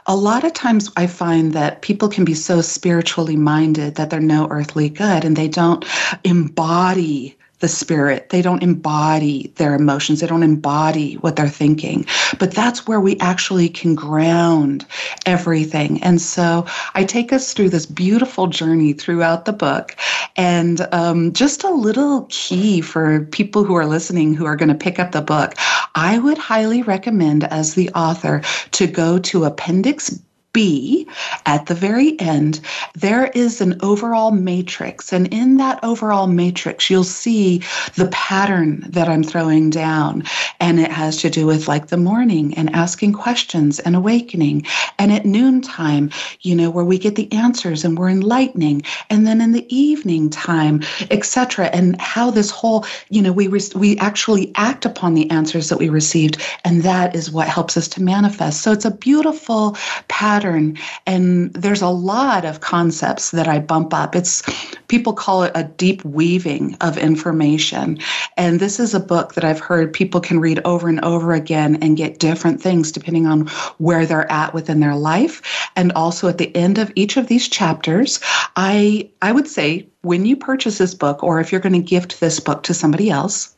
[0.06, 4.22] a lot of times I find that people can be so spiritually minded that they're
[4.22, 5.84] no earthly good and they don't
[6.24, 8.28] embody the spirit.
[8.28, 10.20] They don't embody their emotions.
[10.20, 12.06] They don't embody what they're thinking.
[12.38, 14.86] But that's where we actually can ground
[15.26, 16.04] everything.
[16.04, 19.96] And so I take us through this beautiful journey throughout the book.
[20.36, 24.76] And um, just a little key for people who are listening who are going to
[24.76, 25.54] pick up the book
[25.96, 30.20] I would highly recommend, as the author, to go to Appendix
[30.54, 31.08] B,
[31.48, 32.60] at the very end,
[32.94, 35.12] there is an overall matrix.
[35.12, 37.64] And in that overall matrix, you'll see
[37.96, 40.24] the pattern that I'm throwing down.
[40.60, 44.66] And it has to do with like the morning and asking questions and awakening.
[45.00, 46.12] And at noontime,
[46.42, 48.84] you know, where we get the answers and we're enlightening.
[49.10, 51.66] And then in the evening time, etc.
[51.68, 55.80] And how this whole, you know, we, re- we actually act upon the answers that
[55.80, 56.40] we received.
[56.64, 58.62] And that is what helps us to manifest.
[58.62, 59.76] So it's a beautiful
[60.10, 60.78] pattern pattern.
[61.06, 64.14] And there's a lot of concepts that I bump up.
[64.16, 64.44] It's
[64.88, 67.98] people call it a deep weaving of information.
[68.36, 71.78] And this is a book that I've heard people can read over and over again
[71.82, 75.42] and get different things depending on where they're at within their life.
[75.78, 78.20] And also at the end of each of these chapters,
[78.58, 82.20] I I would say when you purchase this book or if you're going to gift
[82.20, 83.56] this book to somebody else,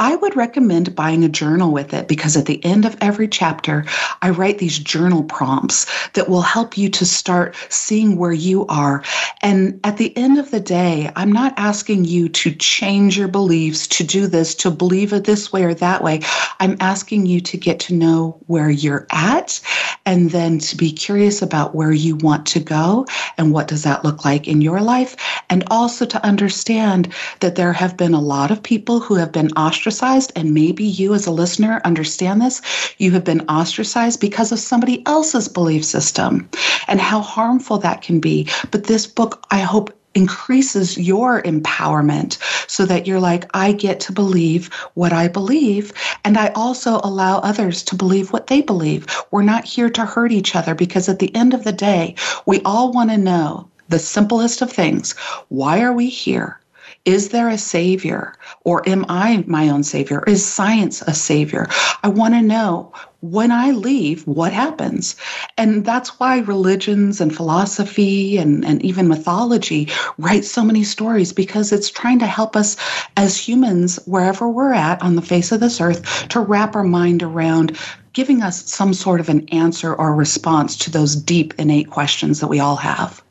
[0.00, 3.84] I would recommend buying a journal with it because at the end of every chapter,
[4.22, 9.04] I write these journal prompts that will help you to start seeing where you are.
[9.42, 13.86] And at the end of the day, I'm not asking you to change your beliefs,
[13.88, 16.20] to do this, to believe it this way or that way.
[16.60, 19.60] I'm asking you to get to know where you're at
[20.06, 24.02] and then to be curious about where you want to go and what does that
[24.02, 25.14] look like in your life.
[25.50, 29.52] And also to understand that there have been a lot of people who have been
[29.52, 32.62] ostracized ostracized, and maybe you as a listener understand this,
[32.98, 36.48] you have been ostracized because of somebody else's belief system
[36.86, 38.48] and how harmful that can be.
[38.70, 44.12] But this book, I hope, increases your empowerment so that you're like, I get to
[44.12, 45.92] believe what I believe.
[46.24, 49.06] And I also allow others to believe what they believe.
[49.30, 52.60] We're not here to hurt each other because at the end of the day, we
[52.64, 55.14] all want to know the simplest of things
[55.48, 56.60] why are we here?
[57.06, 58.34] Is there a savior?
[58.64, 60.22] Or am I my own savior?
[60.26, 61.66] Is science a savior?
[62.02, 65.16] I want to know when I leave, what happens?
[65.56, 71.72] And that's why religions and philosophy and, and even mythology write so many stories because
[71.72, 72.76] it's trying to help us
[73.16, 77.22] as humans, wherever we're at on the face of this earth, to wrap our mind
[77.22, 77.78] around
[78.12, 82.48] giving us some sort of an answer or response to those deep innate questions that
[82.48, 83.22] we all have.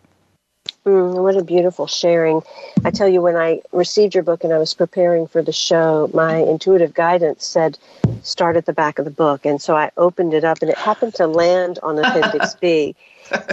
[0.86, 2.42] Mm, what a beautiful sharing.
[2.84, 6.10] I tell you, when I received your book and I was preparing for the show,
[6.14, 7.78] my intuitive guidance said,
[8.24, 9.46] start at the back of the book.
[9.46, 12.96] And so I opened it up and it happened to land on Appendix B.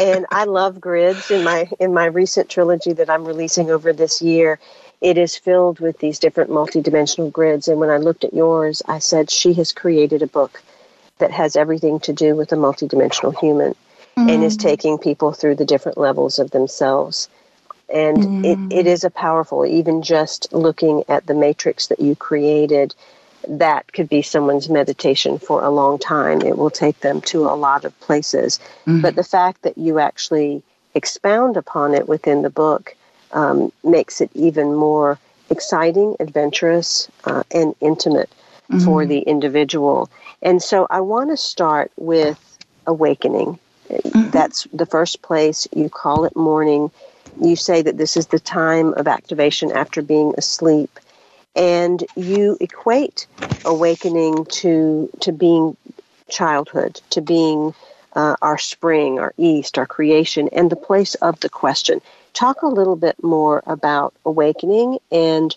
[0.01, 4.23] And I love grids in my in my recent trilogy that I'm releasing over this
[4.23, 4.59] year.
[5.01, 7.69] It is filled with these different multidimensional grids.
[7.69, 10.63] And when I looked at yours, I said, she has created a book
[11.19, 13.75] that has everything to do with a multidimensional human
[14.19, 14.29] mm-hmm.
[14.29, 14.63] and is mm.
[14.63, 17.29] taking people through the different levels of themselves.
[17.93, 18.45] And mm-hmm.
[18.73, 19.05] it, it mm.
[19.05, 22.95] a powerful, even just looking at the matrix that you created,
[23.49, 26.41] that could be someone's meditation for a long time.
[26.41, 28.59] It will take them to a lot of places.
[28.87, 29.03] Mm-hmm.
[29.03, 30.63] But the fact that you actually
[30.95, 32.97] expound upon it within the book
[33.33, 35.19] um, makes it even more
[35.51, 38.31] exciting, adventurous, uh, and intimate
[38.71, 38.85] mm-hmm.
[38.85, 40.11] for the individual.
[40.43, 42.41] And so I want to start with
[42.87, 44.31] awakening Mm-hmm.
[44.31, 45.67] That's the first place.
[45.75, 46.91] You call it morning.
[47.41, 50.99] You say that this is the time of activation after being asleep.
[51.55, 53.27] And you equate
[53.65, 55.77] awakening to, to being
[56.29, 57.75] childhood, to being
[58.15, 62.01] uh, our spring, our east, our creation, and the place of the question.
[62.33, 65.55] Talk a little bit more about awakening and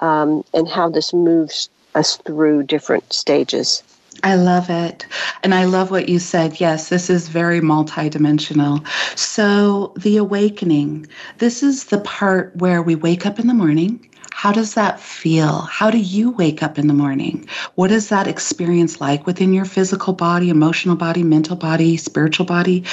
[0.00, 3.82] um, and how this moves us through different stages.
[4.22, 5.06] I love it.
[5.42, 6.60] And I love what you said.
[6.60, 8.86] Yes, this is very multidimensional.
[9.16, 11.06] So, the awakening,
[11.38, 14.07] this is the part where we wake up in the morning
[14.38, 15.62] how does that feel?
[15.62, 17.48] How do you wake up in the morning?
[17.74, 22.84] What is that experience like within your physical body, emotional body, mental body, spiritual body?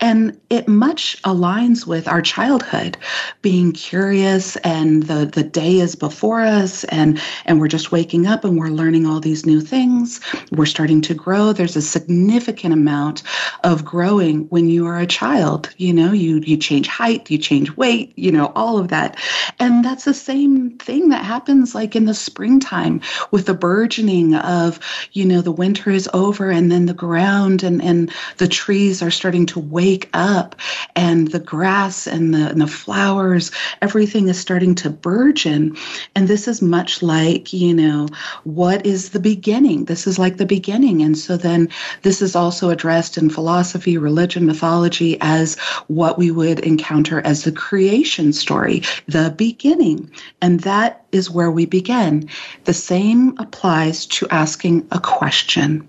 [0.00, 2.98] And it much aligns with our childhood,
[3.40, 8.44] being curious and the, the day is before us and, and we're just waking up
[8.44, 10.20] and we're learning all these new things.
[10.50, 11.54] We're starting to grow.
[11.54, 13.22] There's a significant amount
[13.64, 15.70] of growing when you are a child.
[15.78, 19.16] You know, you you change height, you change weight, you know, all of that.
[19.58, 24.80] And that's the same thing that happens like in the springtime with the burgeoning of,
[25.12, 29.10] you know, the winter is over and then the ground and, and the trees are
[29.10, 30.56] starting to wake up
[30.96, 35.76] and the grass and the, and the flowers, everything is starting to burgeon.
[36.14, 38.08] And this is much like, you know,
[38.44, 39.84] what is the beginning?
[39.84, 41.02] This is like the beginning.
[41.02, 41.68] And so then
[42.02, 47.52] this is also addressed in philosophy, religion, mythology as what we would encounter as the
[47.52, 50.10] creation story, the beginning.
[50.40, 50.71] And that
[51.12, 52.28] is where we begin.
[52.64, 55.86] The same applies to asking a question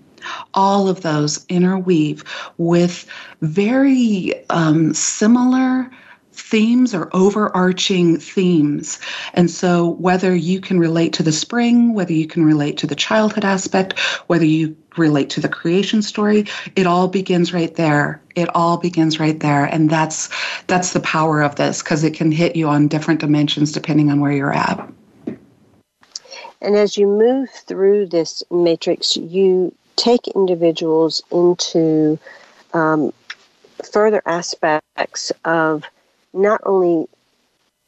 [0.54, 2.24] all of those interweave
[2.56, 3.06] with
[3.42, 5.90] very um, similar
[6.32, 8.98] themes or overarching themes.
[9.34, 12.94] And so, whether you can relate to the spring, whether you can relate to the
[12.94, 18.20] childhood aspect, whether you relate to the creation story, it all begins right there.
[18.34, 19.64] It all begins right there.
[19.64, 20.28] And that's
[20.66, 24.20] that's the power of this because it can hit you on different dimensions depending on
[24.20, 24.88] where you're at.
[26.60, 32.18] And as you move through this matrix, you take individuals into
[32.72, 33.12] um,
[33.92, 35.84] further aspects of
[36.32, 37.06] not only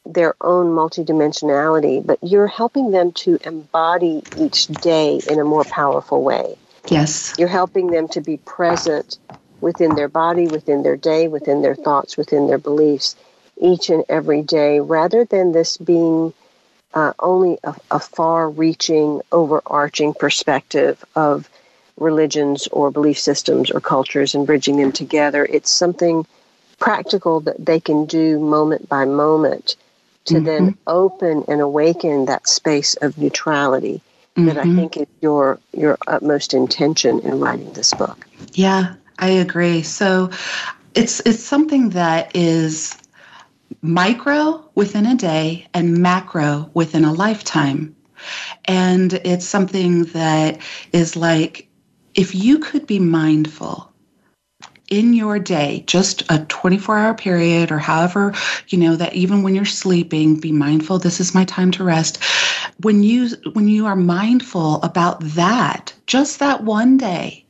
[0.05, 6.23] their own multidimensionality, but you're helping them to embody each day in a more powerful
[6.23, 6.55] way.
[6.89, 7.33] Yes.
[7.37, 9.17] You're helping them to be present
[9.61, 13.15] within their body, within their day, within their thoughts, within their beliefs
[13.59, 16.33] each and every day, rather than this being
[16.93, 21.49] uh, only a, a far reaching, overarching perspective of
[21.97, 25.45] religions or belief systems or cultures and bridging them together.
[25.45, 26.25] It's something
[26.79, 29.75] practical that they can do moment by moment
[30.25, 30.45] to mm-hmm.
[30.45, 34.01] then open and awaken that space of neutrality
[34.37, 34.45] mm-hmm.
[34.47, 34.75] that I mm-hmm.
[34.77, 38.25] think is your your utmost intention in writing this book.
[38.53, 39.81] Yeah, I agree.
[39.81, 40.29] So
[40.93, 42.97] it's it's something that is
[43.81, 47.95] micro within a day and macro within a lifetime.
[48.65, 50.59] And it's something that
[50.91, 51.67] is like
[52.15, 53.86] if you could be mindful
[54.89, 58.33] in your day, just a 24 hour period or however,
[58.69, 62.23] you know, that even when you're sleeping, be mindful, this is my time to rest.
[62.81, 67.45] When you when you are mindful about that, just that one day,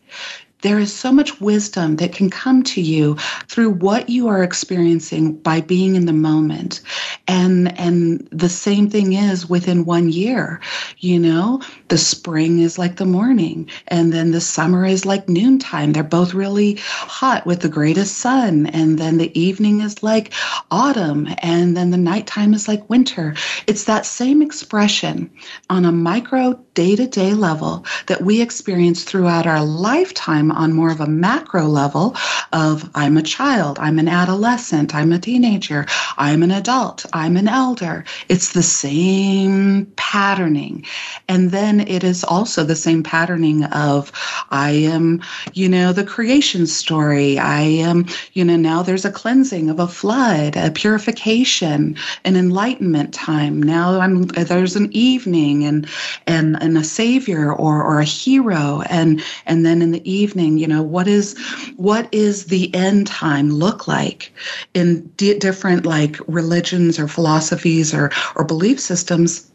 [0.61, 3.15] there is so much wisdom that can come to you
[3.47, 6.81] through what you are experiencing by being in the moment.
[7.27, 10.61] And and the same thing is within one year
[10.99, 11.61] you know?
[11.89, 15.93] The spring is like the morning and then the summer is like noontime.
[15.93, 20.33] They're both really hot with the greatest sun and then the evening is like
[20.71, 23.35] autumn and then the nighttime is like winter.
[23.67, 25.29] It's that same expression
[25.69, 31.07] on a micro day-to-day level that we experience throughout our lifetime on more of a
[31.07, 32.15] macro level
[32.53, 35.85] of I'm a child, I'm an adolescent, I'm a teenager,
[36.17, 38.05] I'm an adult, I'm an elder.
[38.29, 40.85] It's the same patterning.
[41.27, 44.11] And then it is also the same patterning of
[44.49, 45.21] I am,
[45.53, 47.37] you know, the creation story.
[47.37, 53.13] I am, you know, now there's a cleansing of a flood, a purification, an enlightenment
[53.13, 53.61] time.
[53.61, 55.87] Now I'm there's an evening and
[56.25, 60.67] and and a savior or or a hero and and then in the evening you
[60.67, 61.37] know what is
[61.77, 64.31] what is the end time look like
[64.73, 69.49] in di- different like religions or philosophies or or belief systems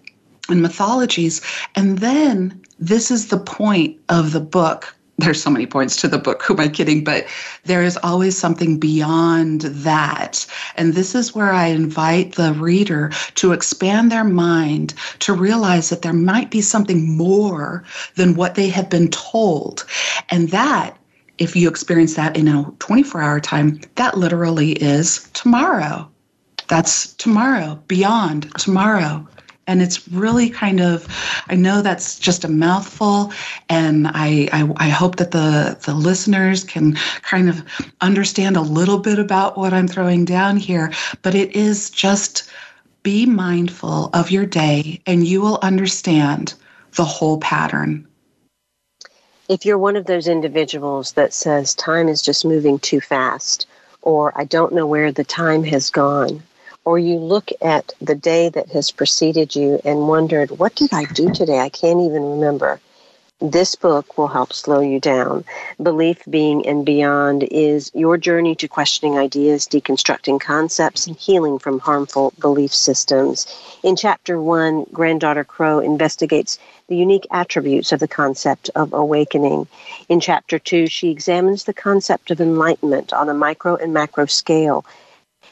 [0.48, 1.40] and mythologies?
[1.74, 6.18] And then this is the point of the book there's so many points to the
[6.18, 6.42] book.
[6.42, 7.04] Who am I kidding?
[7.04, 7.26] But
[7.64, 10.46] there is always something beyond that.
[10.76, 16.02] And this is where I invite the reader to expand their mind to realize that
[16.02, 17.84] there might be something more
[18.16, 19.84] than what they have been told.
[20.30, 20.96] And that,
[21.38, 26.08] if you experience that in a 24 hour time, that literally is tomorrow.
[26.68, 29.26] That's tomorrow, beyond tomorrow.
[29.66, 31.06] And it's really kind of,
[31.48, 33.32] I know that's just a mouthful,
[33.68, 37.62] and I, I, I, hope that the, the listeners can kind of
[38.00, 40.92] understand a little bit about what I'm throwing down here.
[41.22, 42.50] But it is just
[43.02, 46.54] be mindful of your day, and you will understand
[46.96, 48.06] the whole pattern.
[49.48, 53.66] If you're one of those individuals that says time is just moving too fast,
[54.02, 56.42] or I don't know where the time has gone,
[56.84, 61.04] or you look at the day that has preceded you and wondered, what did I
[61.04, 61.58] do today?
[61.58, 62.80] I can't even remember.
[63.42, 65.44] This book will help slow you down.
[65.82, 71.80] Belief, Being, and Beyond is your journey to questioning ideas, deconstructing concepts, and healing from
[71.80, 73.48] harmful belief systems.
[73.82, 76.56] In chapter one, Granddaughter Crow investigates
[76.86, 79.66] the unique attributes of the concept of awakening.
[80.08, 84.84] In chapter two, she examines the concept of enlightenment on a micro and macro scale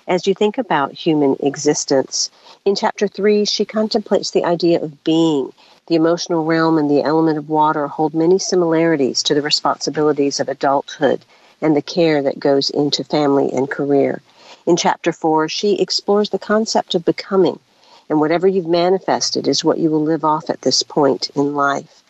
[0.08, 2.30] as you think about human existence.
[2.64, 5.52] In chapter three, she contemplates the idea of being.
[5.86, 10.48] The emotional realm and the element of water hold many similarities to the responsibilities of
[10.48, 11.24] adulthood.
[11.62, 14.22] and the care that goes into family and career.
[14.66, 17.58] In chapter four, she explores the concept of becoming,
[18.08, 22.02] and whatever you've manifested is what you will live off at this point in life.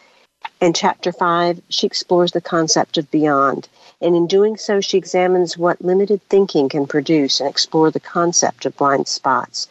[0.60, 3.68] In chapter five, she explores the concept of beyond,
[4.00, 8.64] and in doing so, she examines what limited thinking can produce and explore the concept
[8.64, 9.68] of blind spots.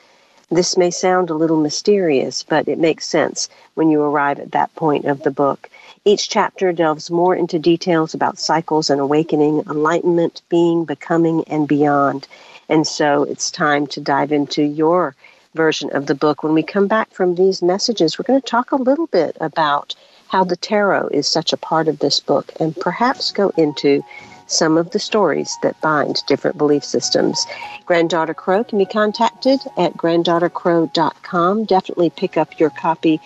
[0.52, 4.74] This may sound a little mysterious, but it makes sense when you arrive at that
[4.76, 5.70] point of the book.
[6.06, 12.28] Each chapter delves more into details about cycles and awakening, enlightenment, being, becoming, and beyond.
[12.68, 15.16] And so it's time to dive into your
[15.54, 16.42] version of the book.
[16.44, 19.96] When we come back from these messages, we're going to talk a little bit about
[20.30, 24.04] how the tarot is such a part of this book and perhaps go into
[24.48, 27.46] some of the stories that bind different belief systems.
[27.86, 31.66] Granddaughter Crow can be contacted at granddaughtercrow.com.
[31.66, 33.20] Definitely pick up your copy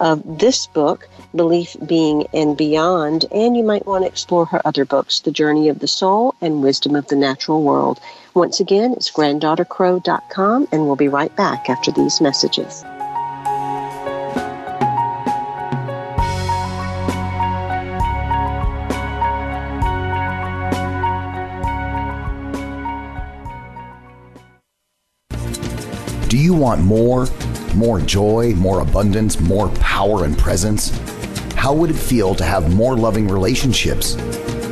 [0.00, 4.84] of this book, Belief, Being, and Beyond, and you might want to explore her other
[4.84, 7.98] books, The Journey of the Soul and Wisdom of the Natural World.
[8.34, 12.84] Once again, it's granddaughtercrow.com, and we'll be right back after these messages.
[26.58, 27.26] Want more?
[27.74, 30.90] More joy, more abundance, more power and presence?
[31.54, 34.16] How would it feel to have more loving relationships?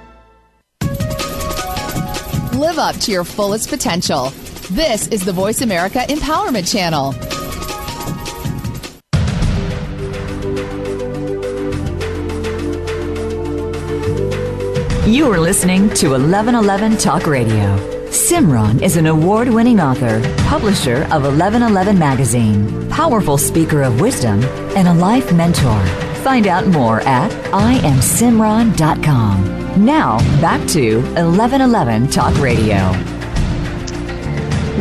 [2.61, 4.29] Live up to your fullest potential.
[4.69, 7.15] This is the Voice America Empowerment Channel.
[15.11, 17.75] You are listening to 1111 Talk Radio.
[18.09, 24.43] Simran is an award winning author, publisher of 1111 Magazine, powerful speaker of wisdom,
[24.77, 25.83] and a life mentor.
[26.21, 29.60] Find out more at IamSimran.com.
[29.77, 32.91] Now, back to 1111 Talk Radio.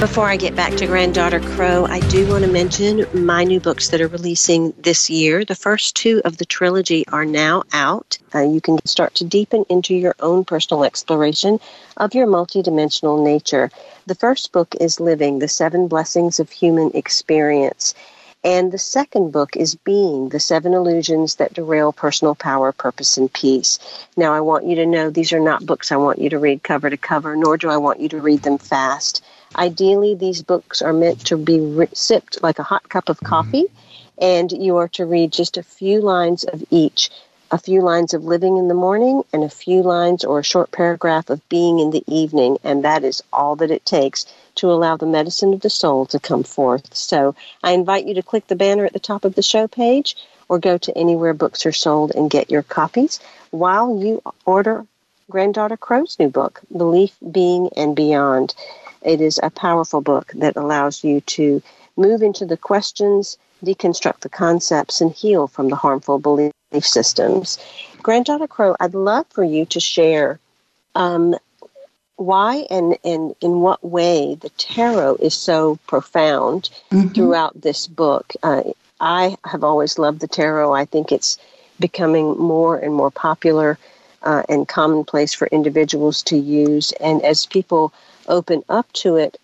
[0.00, 3.90] Before I get back to Granddaughter Crow, I do want to mention my new books
[3.90, 5.44] that are releasing this year.
[5.44, 8.18] The first two of the trilogy are now out.
[8.34, 11.60] Uh, you can start to deepen into your own personal exploration
[11.96, 13.70] of your multidimensional nature.
[14.06, 17.94] The first book is Living the Seven Blessings of Human Experience.
[18.42, 23.30] And the second book is Being the Seven Illusions That Derail Personal Power, Purpose, and
[23.30, 23.78] Peace.
[24.16, 26.62] Now, I want you to know these are not books I want you to read
[26.62, 29.22] cover to cover, nor do I want you to read them fast.
[29.56, 33.64] Ideally, these books are meant to be re- sipped like a hot cup of coffee,
[33.64, 34.24] mm-hmm.
[34.24, 37.10] and you are to read just a few lines of each
[37.52, 40.70] a few lines of living in the morning and a few lines or a short
[40.70, 44.24] paragraph of being in the evening, and that is all that it takes
[44.54, 46.94] to allow the medicine of the soul to come forth.
[46.94, 50.16] So I invite you to click the banner at the top of the show page
[50.48, 53.18] or go to anywhere books are sold and get your copies
[53.50, 54.86] while you order
[55.28, 58.54] Granddaughter Crow's new book, Belief, Being, and Beyond.
[59.02, 61.62] It is a powerful book that allows you to
[61.96, 67.58] move into the questions, deconstruct the concepts, and heal from the harmful belief systems.
[68.02, 70.38] Granddaughter Crow, I'd love for you to share
[70.94, 71.34] um,
[72.16, 77.08] why and, and in what way the tarot is so profound mm-hmm.
[77.08, 78.32] throughout this book.
[78.42, 78.62] Uh,
[79.00, 80.72] I have always loved the tarot.
[80.72, 81.38] I think it's
[81.78, 83.78] becoming more and more popular
[84.22, 86.92] uh, and commonplace for individuals to use.
[87.00, 87.92] And as people
[88.28, 89.38] open up to it,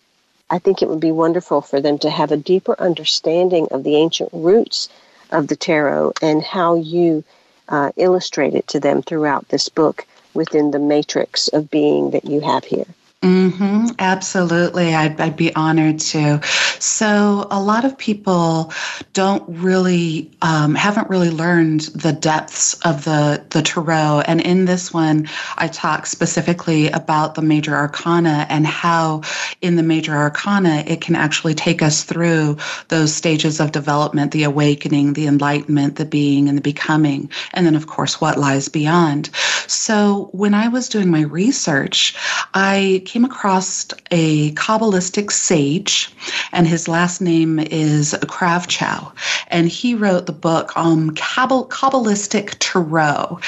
[0.49, 3.95] I think it would be wonderful for them to have a deeper understanding of the
[3.95, 4.87] ancient roots
[5.31, 7.23] of the tarot and how you
[7.69, 12.39] uh, illustrate it to them throughout this book within the matrix of being that you
[12.41, 12.85] have here.
[13.23, 14.93] Mm-hmm, absolutely.
[14.93, 16.39] I'd, I'd be honored to.
[16.79, 18.71] So, a lot of people
[19.13, 24.21] don't really, um, haven't really learned the depths of the, the tarot.
[24.27, 29.23] And in this one, I talk specifically about the major arcana and how,
[29.61, 32.57] in the major arcana, it can actually take us through
[32.89, 37.31] those stages of development the awakening, the enlightenment, the being, and the becoming.
[37.55, 39.31] And then, of course, what lies beyond.
[39.65, 42.15] So, when I was doing my research,
[42.53, 46.11] I came across a Kabbalistic sage,
[46.51, 49.13] and his last name is Krafchow.
[49.47, 53.39] And he wrote the book um, Kabbalistic Tarot.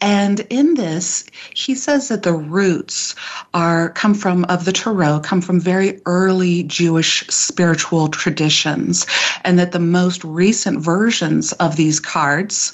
[0.00, 3.16] And in this, he says that the roots
[3.52, 9.06] are come from of the tarot come from very early Jewish spiritual traditions,
[9.44, 12.72] and that the most recent versions of these cards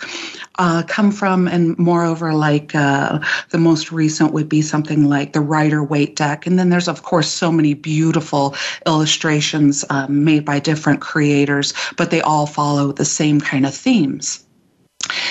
[0.59, 3.19] uh, come from, and moreover, like uh,
[3.51, 6.47] the most recent would be something like the Rider Waite deck.
[6.47, 8.55] And then there's, of course, so many beautiful
[8.87, 14.46] illustrations um, made by different creators, but they all follow the same kind of themes.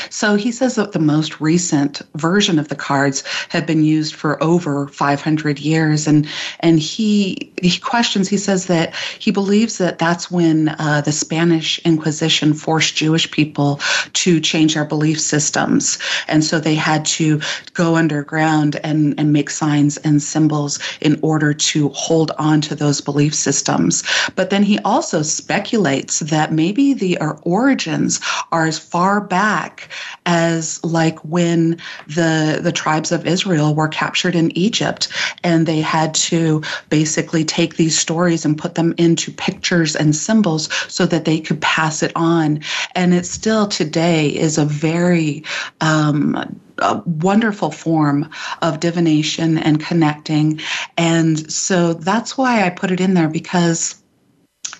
[0.09, 4.41] So he says that the most recent version of the cards had been used for
[4.43, 6.27] over 500 years, and
[6.59, 8.27] and he he questions.
[8.27, 13.79] He says that he believes that that's when uh, the Spanish Inquisition forced Jewish people
[14.13, 15.97] to change their belief systems,
[16.27, 17.41] and so they had to
[17.73, 23.01] go underground and and make signs and symbols in order to hold on to those
[23.01, 24.03] belief systems.
[24.35, 28.19] But then he also speculates that maybe the origins
[28.51, 29.89] are as far back
[30.25, 31.77] as like when
[32.07, 35.07] the the tribes of Israel were captured in Egypt
[35.43, 40.69] and they had to basically take these stories and put them into pictures and symbols
[40.91, 42.59] so that they could pass it on
[42.95, 45.43] and it still today is a very
[45.81, 48.29] um, a wonderful form
[48.61, 50.59] of divination and connecting.
[50.97, 54.01] And so that's why I put it in there because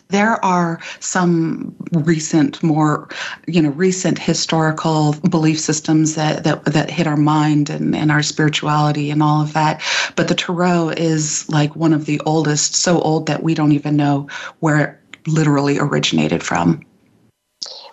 [0.10, 3.10] there are some recent, more,
[3.47, 8.24] you know, recent historical belief systems that that, that hit our mind and, and our
[8.24, 9.82] spirituality and all of that.
[10.16, 13.95] But the tarot is like one of the oldest, so old that we don't even
[13.95, 14.28] know
[14.60, 16.86] where it literally originated from.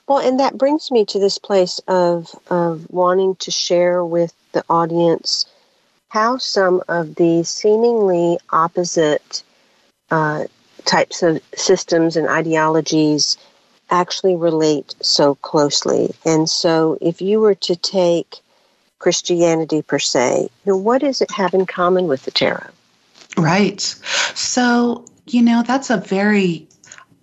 [0.06, 4.64] Well, and that brings me to this place of, of wanting to share with the
[4.68, 5.46] audience
[6.08, 9.42] how some of the seemingly opposite
[10.10, 10.44] uh,
[10.84, 13.36] types of systems and ideologies
[13.90, 16.14] actually relate so closely.
[16.24, 18.40] And so, if you were to take
[18.98, 22.70] Christianity per se, you know, what does it have in common with the tarot?
[23.36, 23.80] Right.
[23.80, 26.68] So, you know, that's a very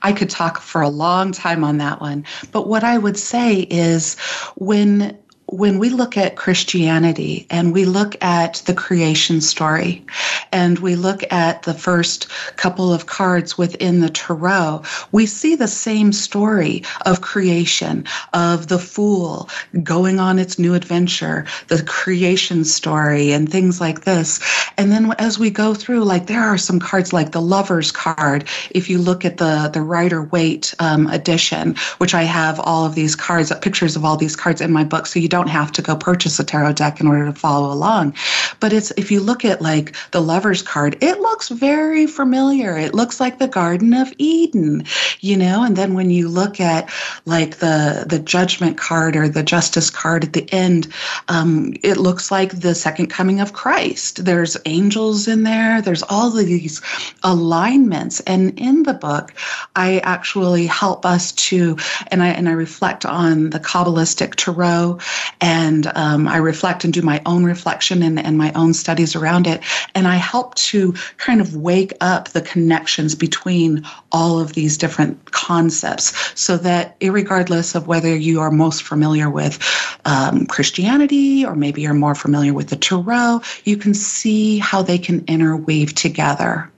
[0.01, 2.25] I could talk for a long time on that one.
[2.51, 4.17] But what I would say is
[4.55, 5.17] when
[5.51, 10.03] when we look at Christianity and we look at the creation story
[10.51, 15.67] and we look at the first couple of cards within the tarot, we see the
[15.67, 19.49] same story of creation, of the fool
[19.83, 24.39] going on its new adventure, the creation story, and things like this.
[24.77, 28.47] And then as we go through, like there are some cards like the Lover's card.
[28.71, 32.95] If you look at the, the Rider Waite um, edition, which I have all of
[32.95, 35.71] these cards, pictures of all these cards in my book, so you don't don't have
[35.71, 38.13] to go purchase a tarot deck in order to follow along.
[38.59, 42.77] But it's if you look at like the lover's card, it looks very familiar.
[42.77, 44.83] It looks like the Garden of Eden,
[45.21, 45.63] you know.
[45.63, 46.89] And then when you look at
[47.25, 50.89] like the the judgment card or the justice card at the end,
[51.29, 54.25] um, it looks like the second coming of Christ.
[54.25, 55.81] There's angels in there.
[55.81, 56.81] There's all these
[57.23, 58.19] alignments.
[58.21, 59.33] And in the book,
[59.77, 61.77] I actually help us to
[62.07, 64.99] and I and I reflect on the Kabbalistic tarot
[65.41, 69.47] and um, I reflect and do my own reflection and, and my own studies around
[69.47, 69.61] it.
[69.95, 75.31] And I help to kind of wake up the connections between all of these different
[75.31, 79.59] concepts so that, regardless of whether you are most familiar with
[80.05, 84.97] um, Christianity or maybe you're more familiar with the Tarot, you can see how they
[84.97, 86.69] can interweave together.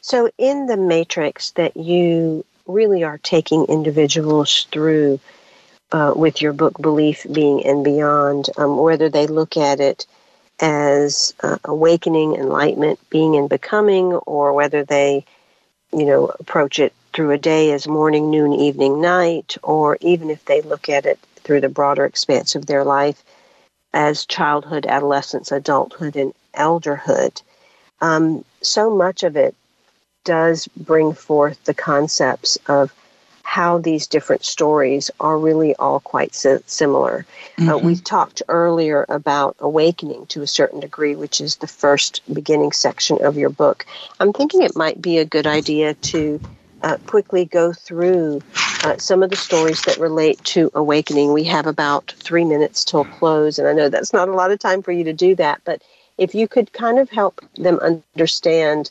[0.00, 5.20] So, in the matrix that you really are taking individuals through,
[5.94, 10.06] uh, with your book, Belief, Being, and Beyond, um, whether they look at it
[10.58, 15.24] as uh, awakening, enlightenment, being and becoming, or whether they,
[15.92, 20.44] you know, approach it through a day as morning, noon, evening, night, or even if
[20.46, 23.22] they look at it through the broader expanse of their life
[23.92, 27.40] as childhood, adolescence, adulthood, and elderhood.
[28.00, 29.54] Um, so much of it
[30.24, 32.92] does bring forth the concepts of
[33.44, 37.24] how these different stories are really all quite si- similar.
[37.58, 37.68] Uh, mm-hmm.
[37.68, 42.72] Uh, we talked earlier about awakening to a certain degree, which is the first beginning
[42.72, 43.86] section of your book.
[44.18, 46.40] I'm thinking it might be a good idea to
[46.82, 48.42] uh, quickly go through
[48.82, 51.32] uh, some of the stories that relate to awakening.
[51.32, 54.58] We have about three minutes till close, and I know that's not a lot of
[54.58, 55.82] time for you to do that, but
[56.18, 58.90] if you could kind of help them understand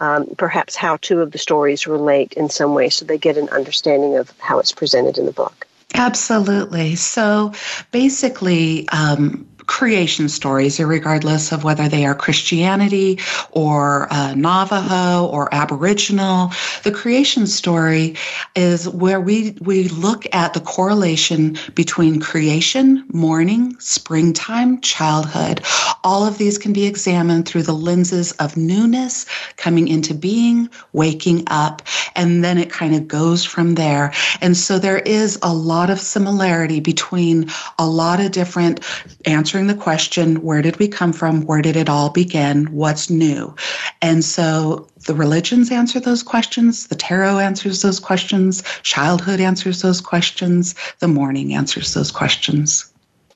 [0.00, 3.48] um, perhaps how two of the stories relate in some way so they get an
[3.50, 5.66] understanding of how it's presented in the book.
[5.94, 6.96] Absolutely.
[6.96, 7.52] So
[7.92, 13.18] basically, um, creation stories, regardless of whether they are Christianity
[13.50, 16.50] or uh, Navajo or Aboriginal.
[16.82, 18.16] The creation story
[18.54, 25.62] is where we, we look at the correlation between creation, morning, springtime, childhood.
[26.02, 29.24] All of these can be examined through the lenses of newness,
[29.56, 31.82] coming into being, waking up,
[32.14, 34.12] and then it kind of goes from there.
[34.40, 37.48] And so there is a lot of similarity between
[37.78, 38.80] a lot of different
[39.24, 41.42] answers answering the question, where did we come from?
[41.42, 42.66] Where did it all begin?
[42.72, 43.54] What's new?
[44.02, 50.00] And so the religions answer those questions, the tarot answers those questions, childhood answers those
[50.00, 52.92] questions, the morning answers those questions.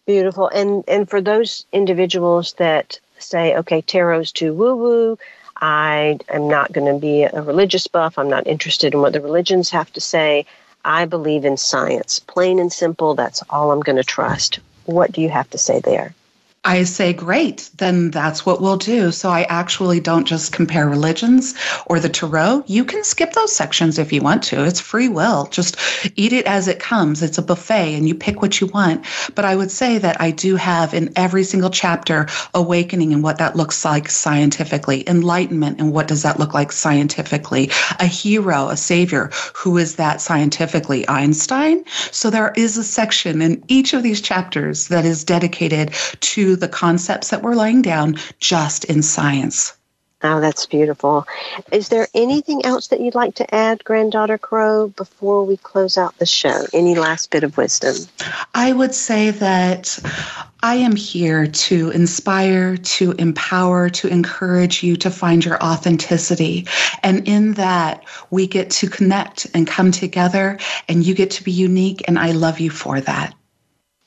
[0.09, 0.49] Beautiful.
[0.49, 5.19] And and for those individuals that say, okay, tarot's too woo woo,
[5.59, 9.21] I am not going to be a religious buff, I'm not interested in what the
[9.21, 10.47] religions have to say.
[10.85, 12.19] I believe in science.
[12.19, 14.59] Plain and simple, that's all I'm going to trust.
[14.89, 16.15] What do you have to say there?
[16.65, 19.11] I say, great, then that's what we'll do.
[19.13, 21.55] So I actually don't just compare religions
[21.87, 22.65] or the tarot.
[22.67, 24.65] You can skip those sections if you want to.
[24.65, 25.47] It's free will.
[25.47, 25.77] Just
[26.17, 27.23] eat it as it comes.
[27.23, 29.07] It's a buffet and you pick what you want.
[29.35, 33.39] But I would say that I do have in every single chapter awakening and what
[33.39, 38.77] that looks like scientifically, enlightenment and what does that look like scientifically, a hero, a
[38.77, 39.31] savior.
[39.55, 41.09] Who is that scientifically?
[41.09, 41.85] Einstein.
[42.11, 46.69] So there is a section in each of these chapters that is dedicated to the
[46.69, 49.75] concepts that we're laying down just in science.
[50.21, 51.29] Oh, that's beautiful.
[51.71, 56.19] Is there anything else that you'd like to add, Granddaughter Crow, before we close out
[56.19, 56.65] the show?
[56.73, 57.95] Any last bit of wisdom?
[58.53, 59.97] I would say that
[60.61, 66.67] I am here to inspire, to empower, to encourage you to find your authenticity.
[67.05, 71.53] And in that, we get to connect and come together, and you get to be
[71.53, 73.35] unique, and I love you for that.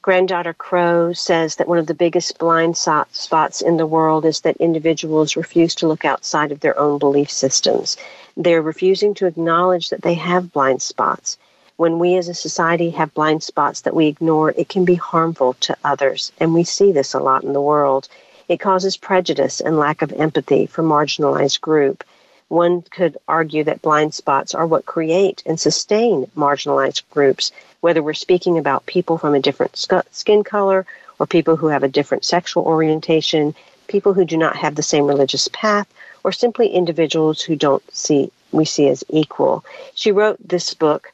[0.03, 4.57] Granddaughter Crow says that one of the biggest blind spots in the world is that
[4.57, 7.97] individuals refuse to look outside of their own belief systems.
[8.35, 11.37] They're refusing to acknowledge that they have blind spots.
[11.77, 15.53] When we as a society have blind spots that we ignore, it can be harmful
[15.59, 16.31] to others.
[16.39, 18.07] And we see this a lot in the world.
[18.49, 22.03] It causes prejudice and lack of empathy for marginalized group.
[22.47, 28.13] One could argue that blind spots are what create and sustain marginalized groups whether we're
[28.13, 29.75] speaking about people from a different
[30.11, 30.85] skin color
[31.19, 33.53] or people who have a different sexual orientation,
[33.87, 35.91] people who do not have the same religious path,
[36.23, 39.63] or simply individuals who don't see we see as equal.
[39.95, 41.13] She wrote this book,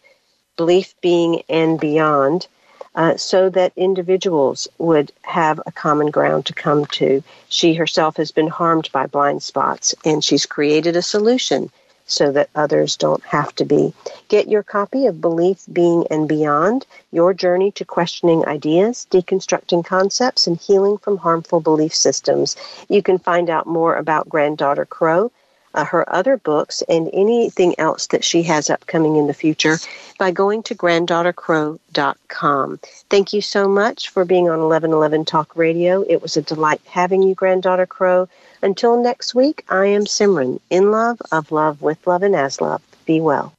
[0.56, 2.48] Belief, Being, and Beyond,
[2.96, 7.24] uh, so that individuals would have a common ground to come to.
[7.50, 11.70] She herself has been harmed by blind spots, and she's created a solution
[12.08, 13.94] so that others don't have to be.
[14.30, 20.48] Get your copy of Belief, Being, and Beyond Your Journey to Questioning Ideas, Deconstructing Concepts,
[20.48, 22.56] and Healing from Harmful Belief Systems.
[22.90, 25.32] You can find out more about Granddaughter Crow
[25.78, 29.78] uh, her other books and anything else that she has upcoming in the future
[30.18, 32.80] by going to granddaughtercrow.com.
[33.10, 36.04] Thank you so much for being on 1111 Talk Radio.
[36.10, 38.28] It was a delight having you, Granddaughter Crow.
[38.62, 42.82] Until next week, I am Simran, in love, of love, with love, and as love.
[43.06, 43.54] Be well.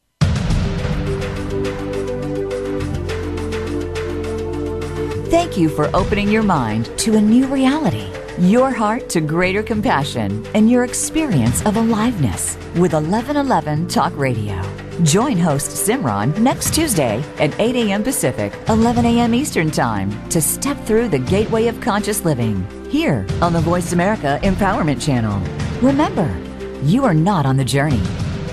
[5.30, 10.46] Thank you for opening your mind to a new reality your heart to greater compassion
[10.54, 14.62] and your experience of aliveness with 1111 Talk Radio.
[15.02, 18.04] Join host Simran next Tuesday at 8 a.m.
[18.04, 19.34] Pacific, 11 a.m.
[19.34, 24.40] Eastern Time to step through the gateway of conscious living here on the Voice America
[24.42, 25.38] Empowerment Channel.
[25.82, 26.34] Remember,
[26.82, 28.02] you are not on the journey,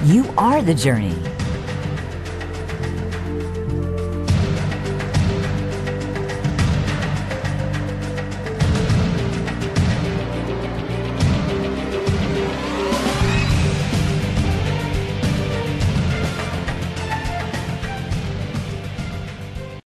[0.03, 1.15] you are the journey.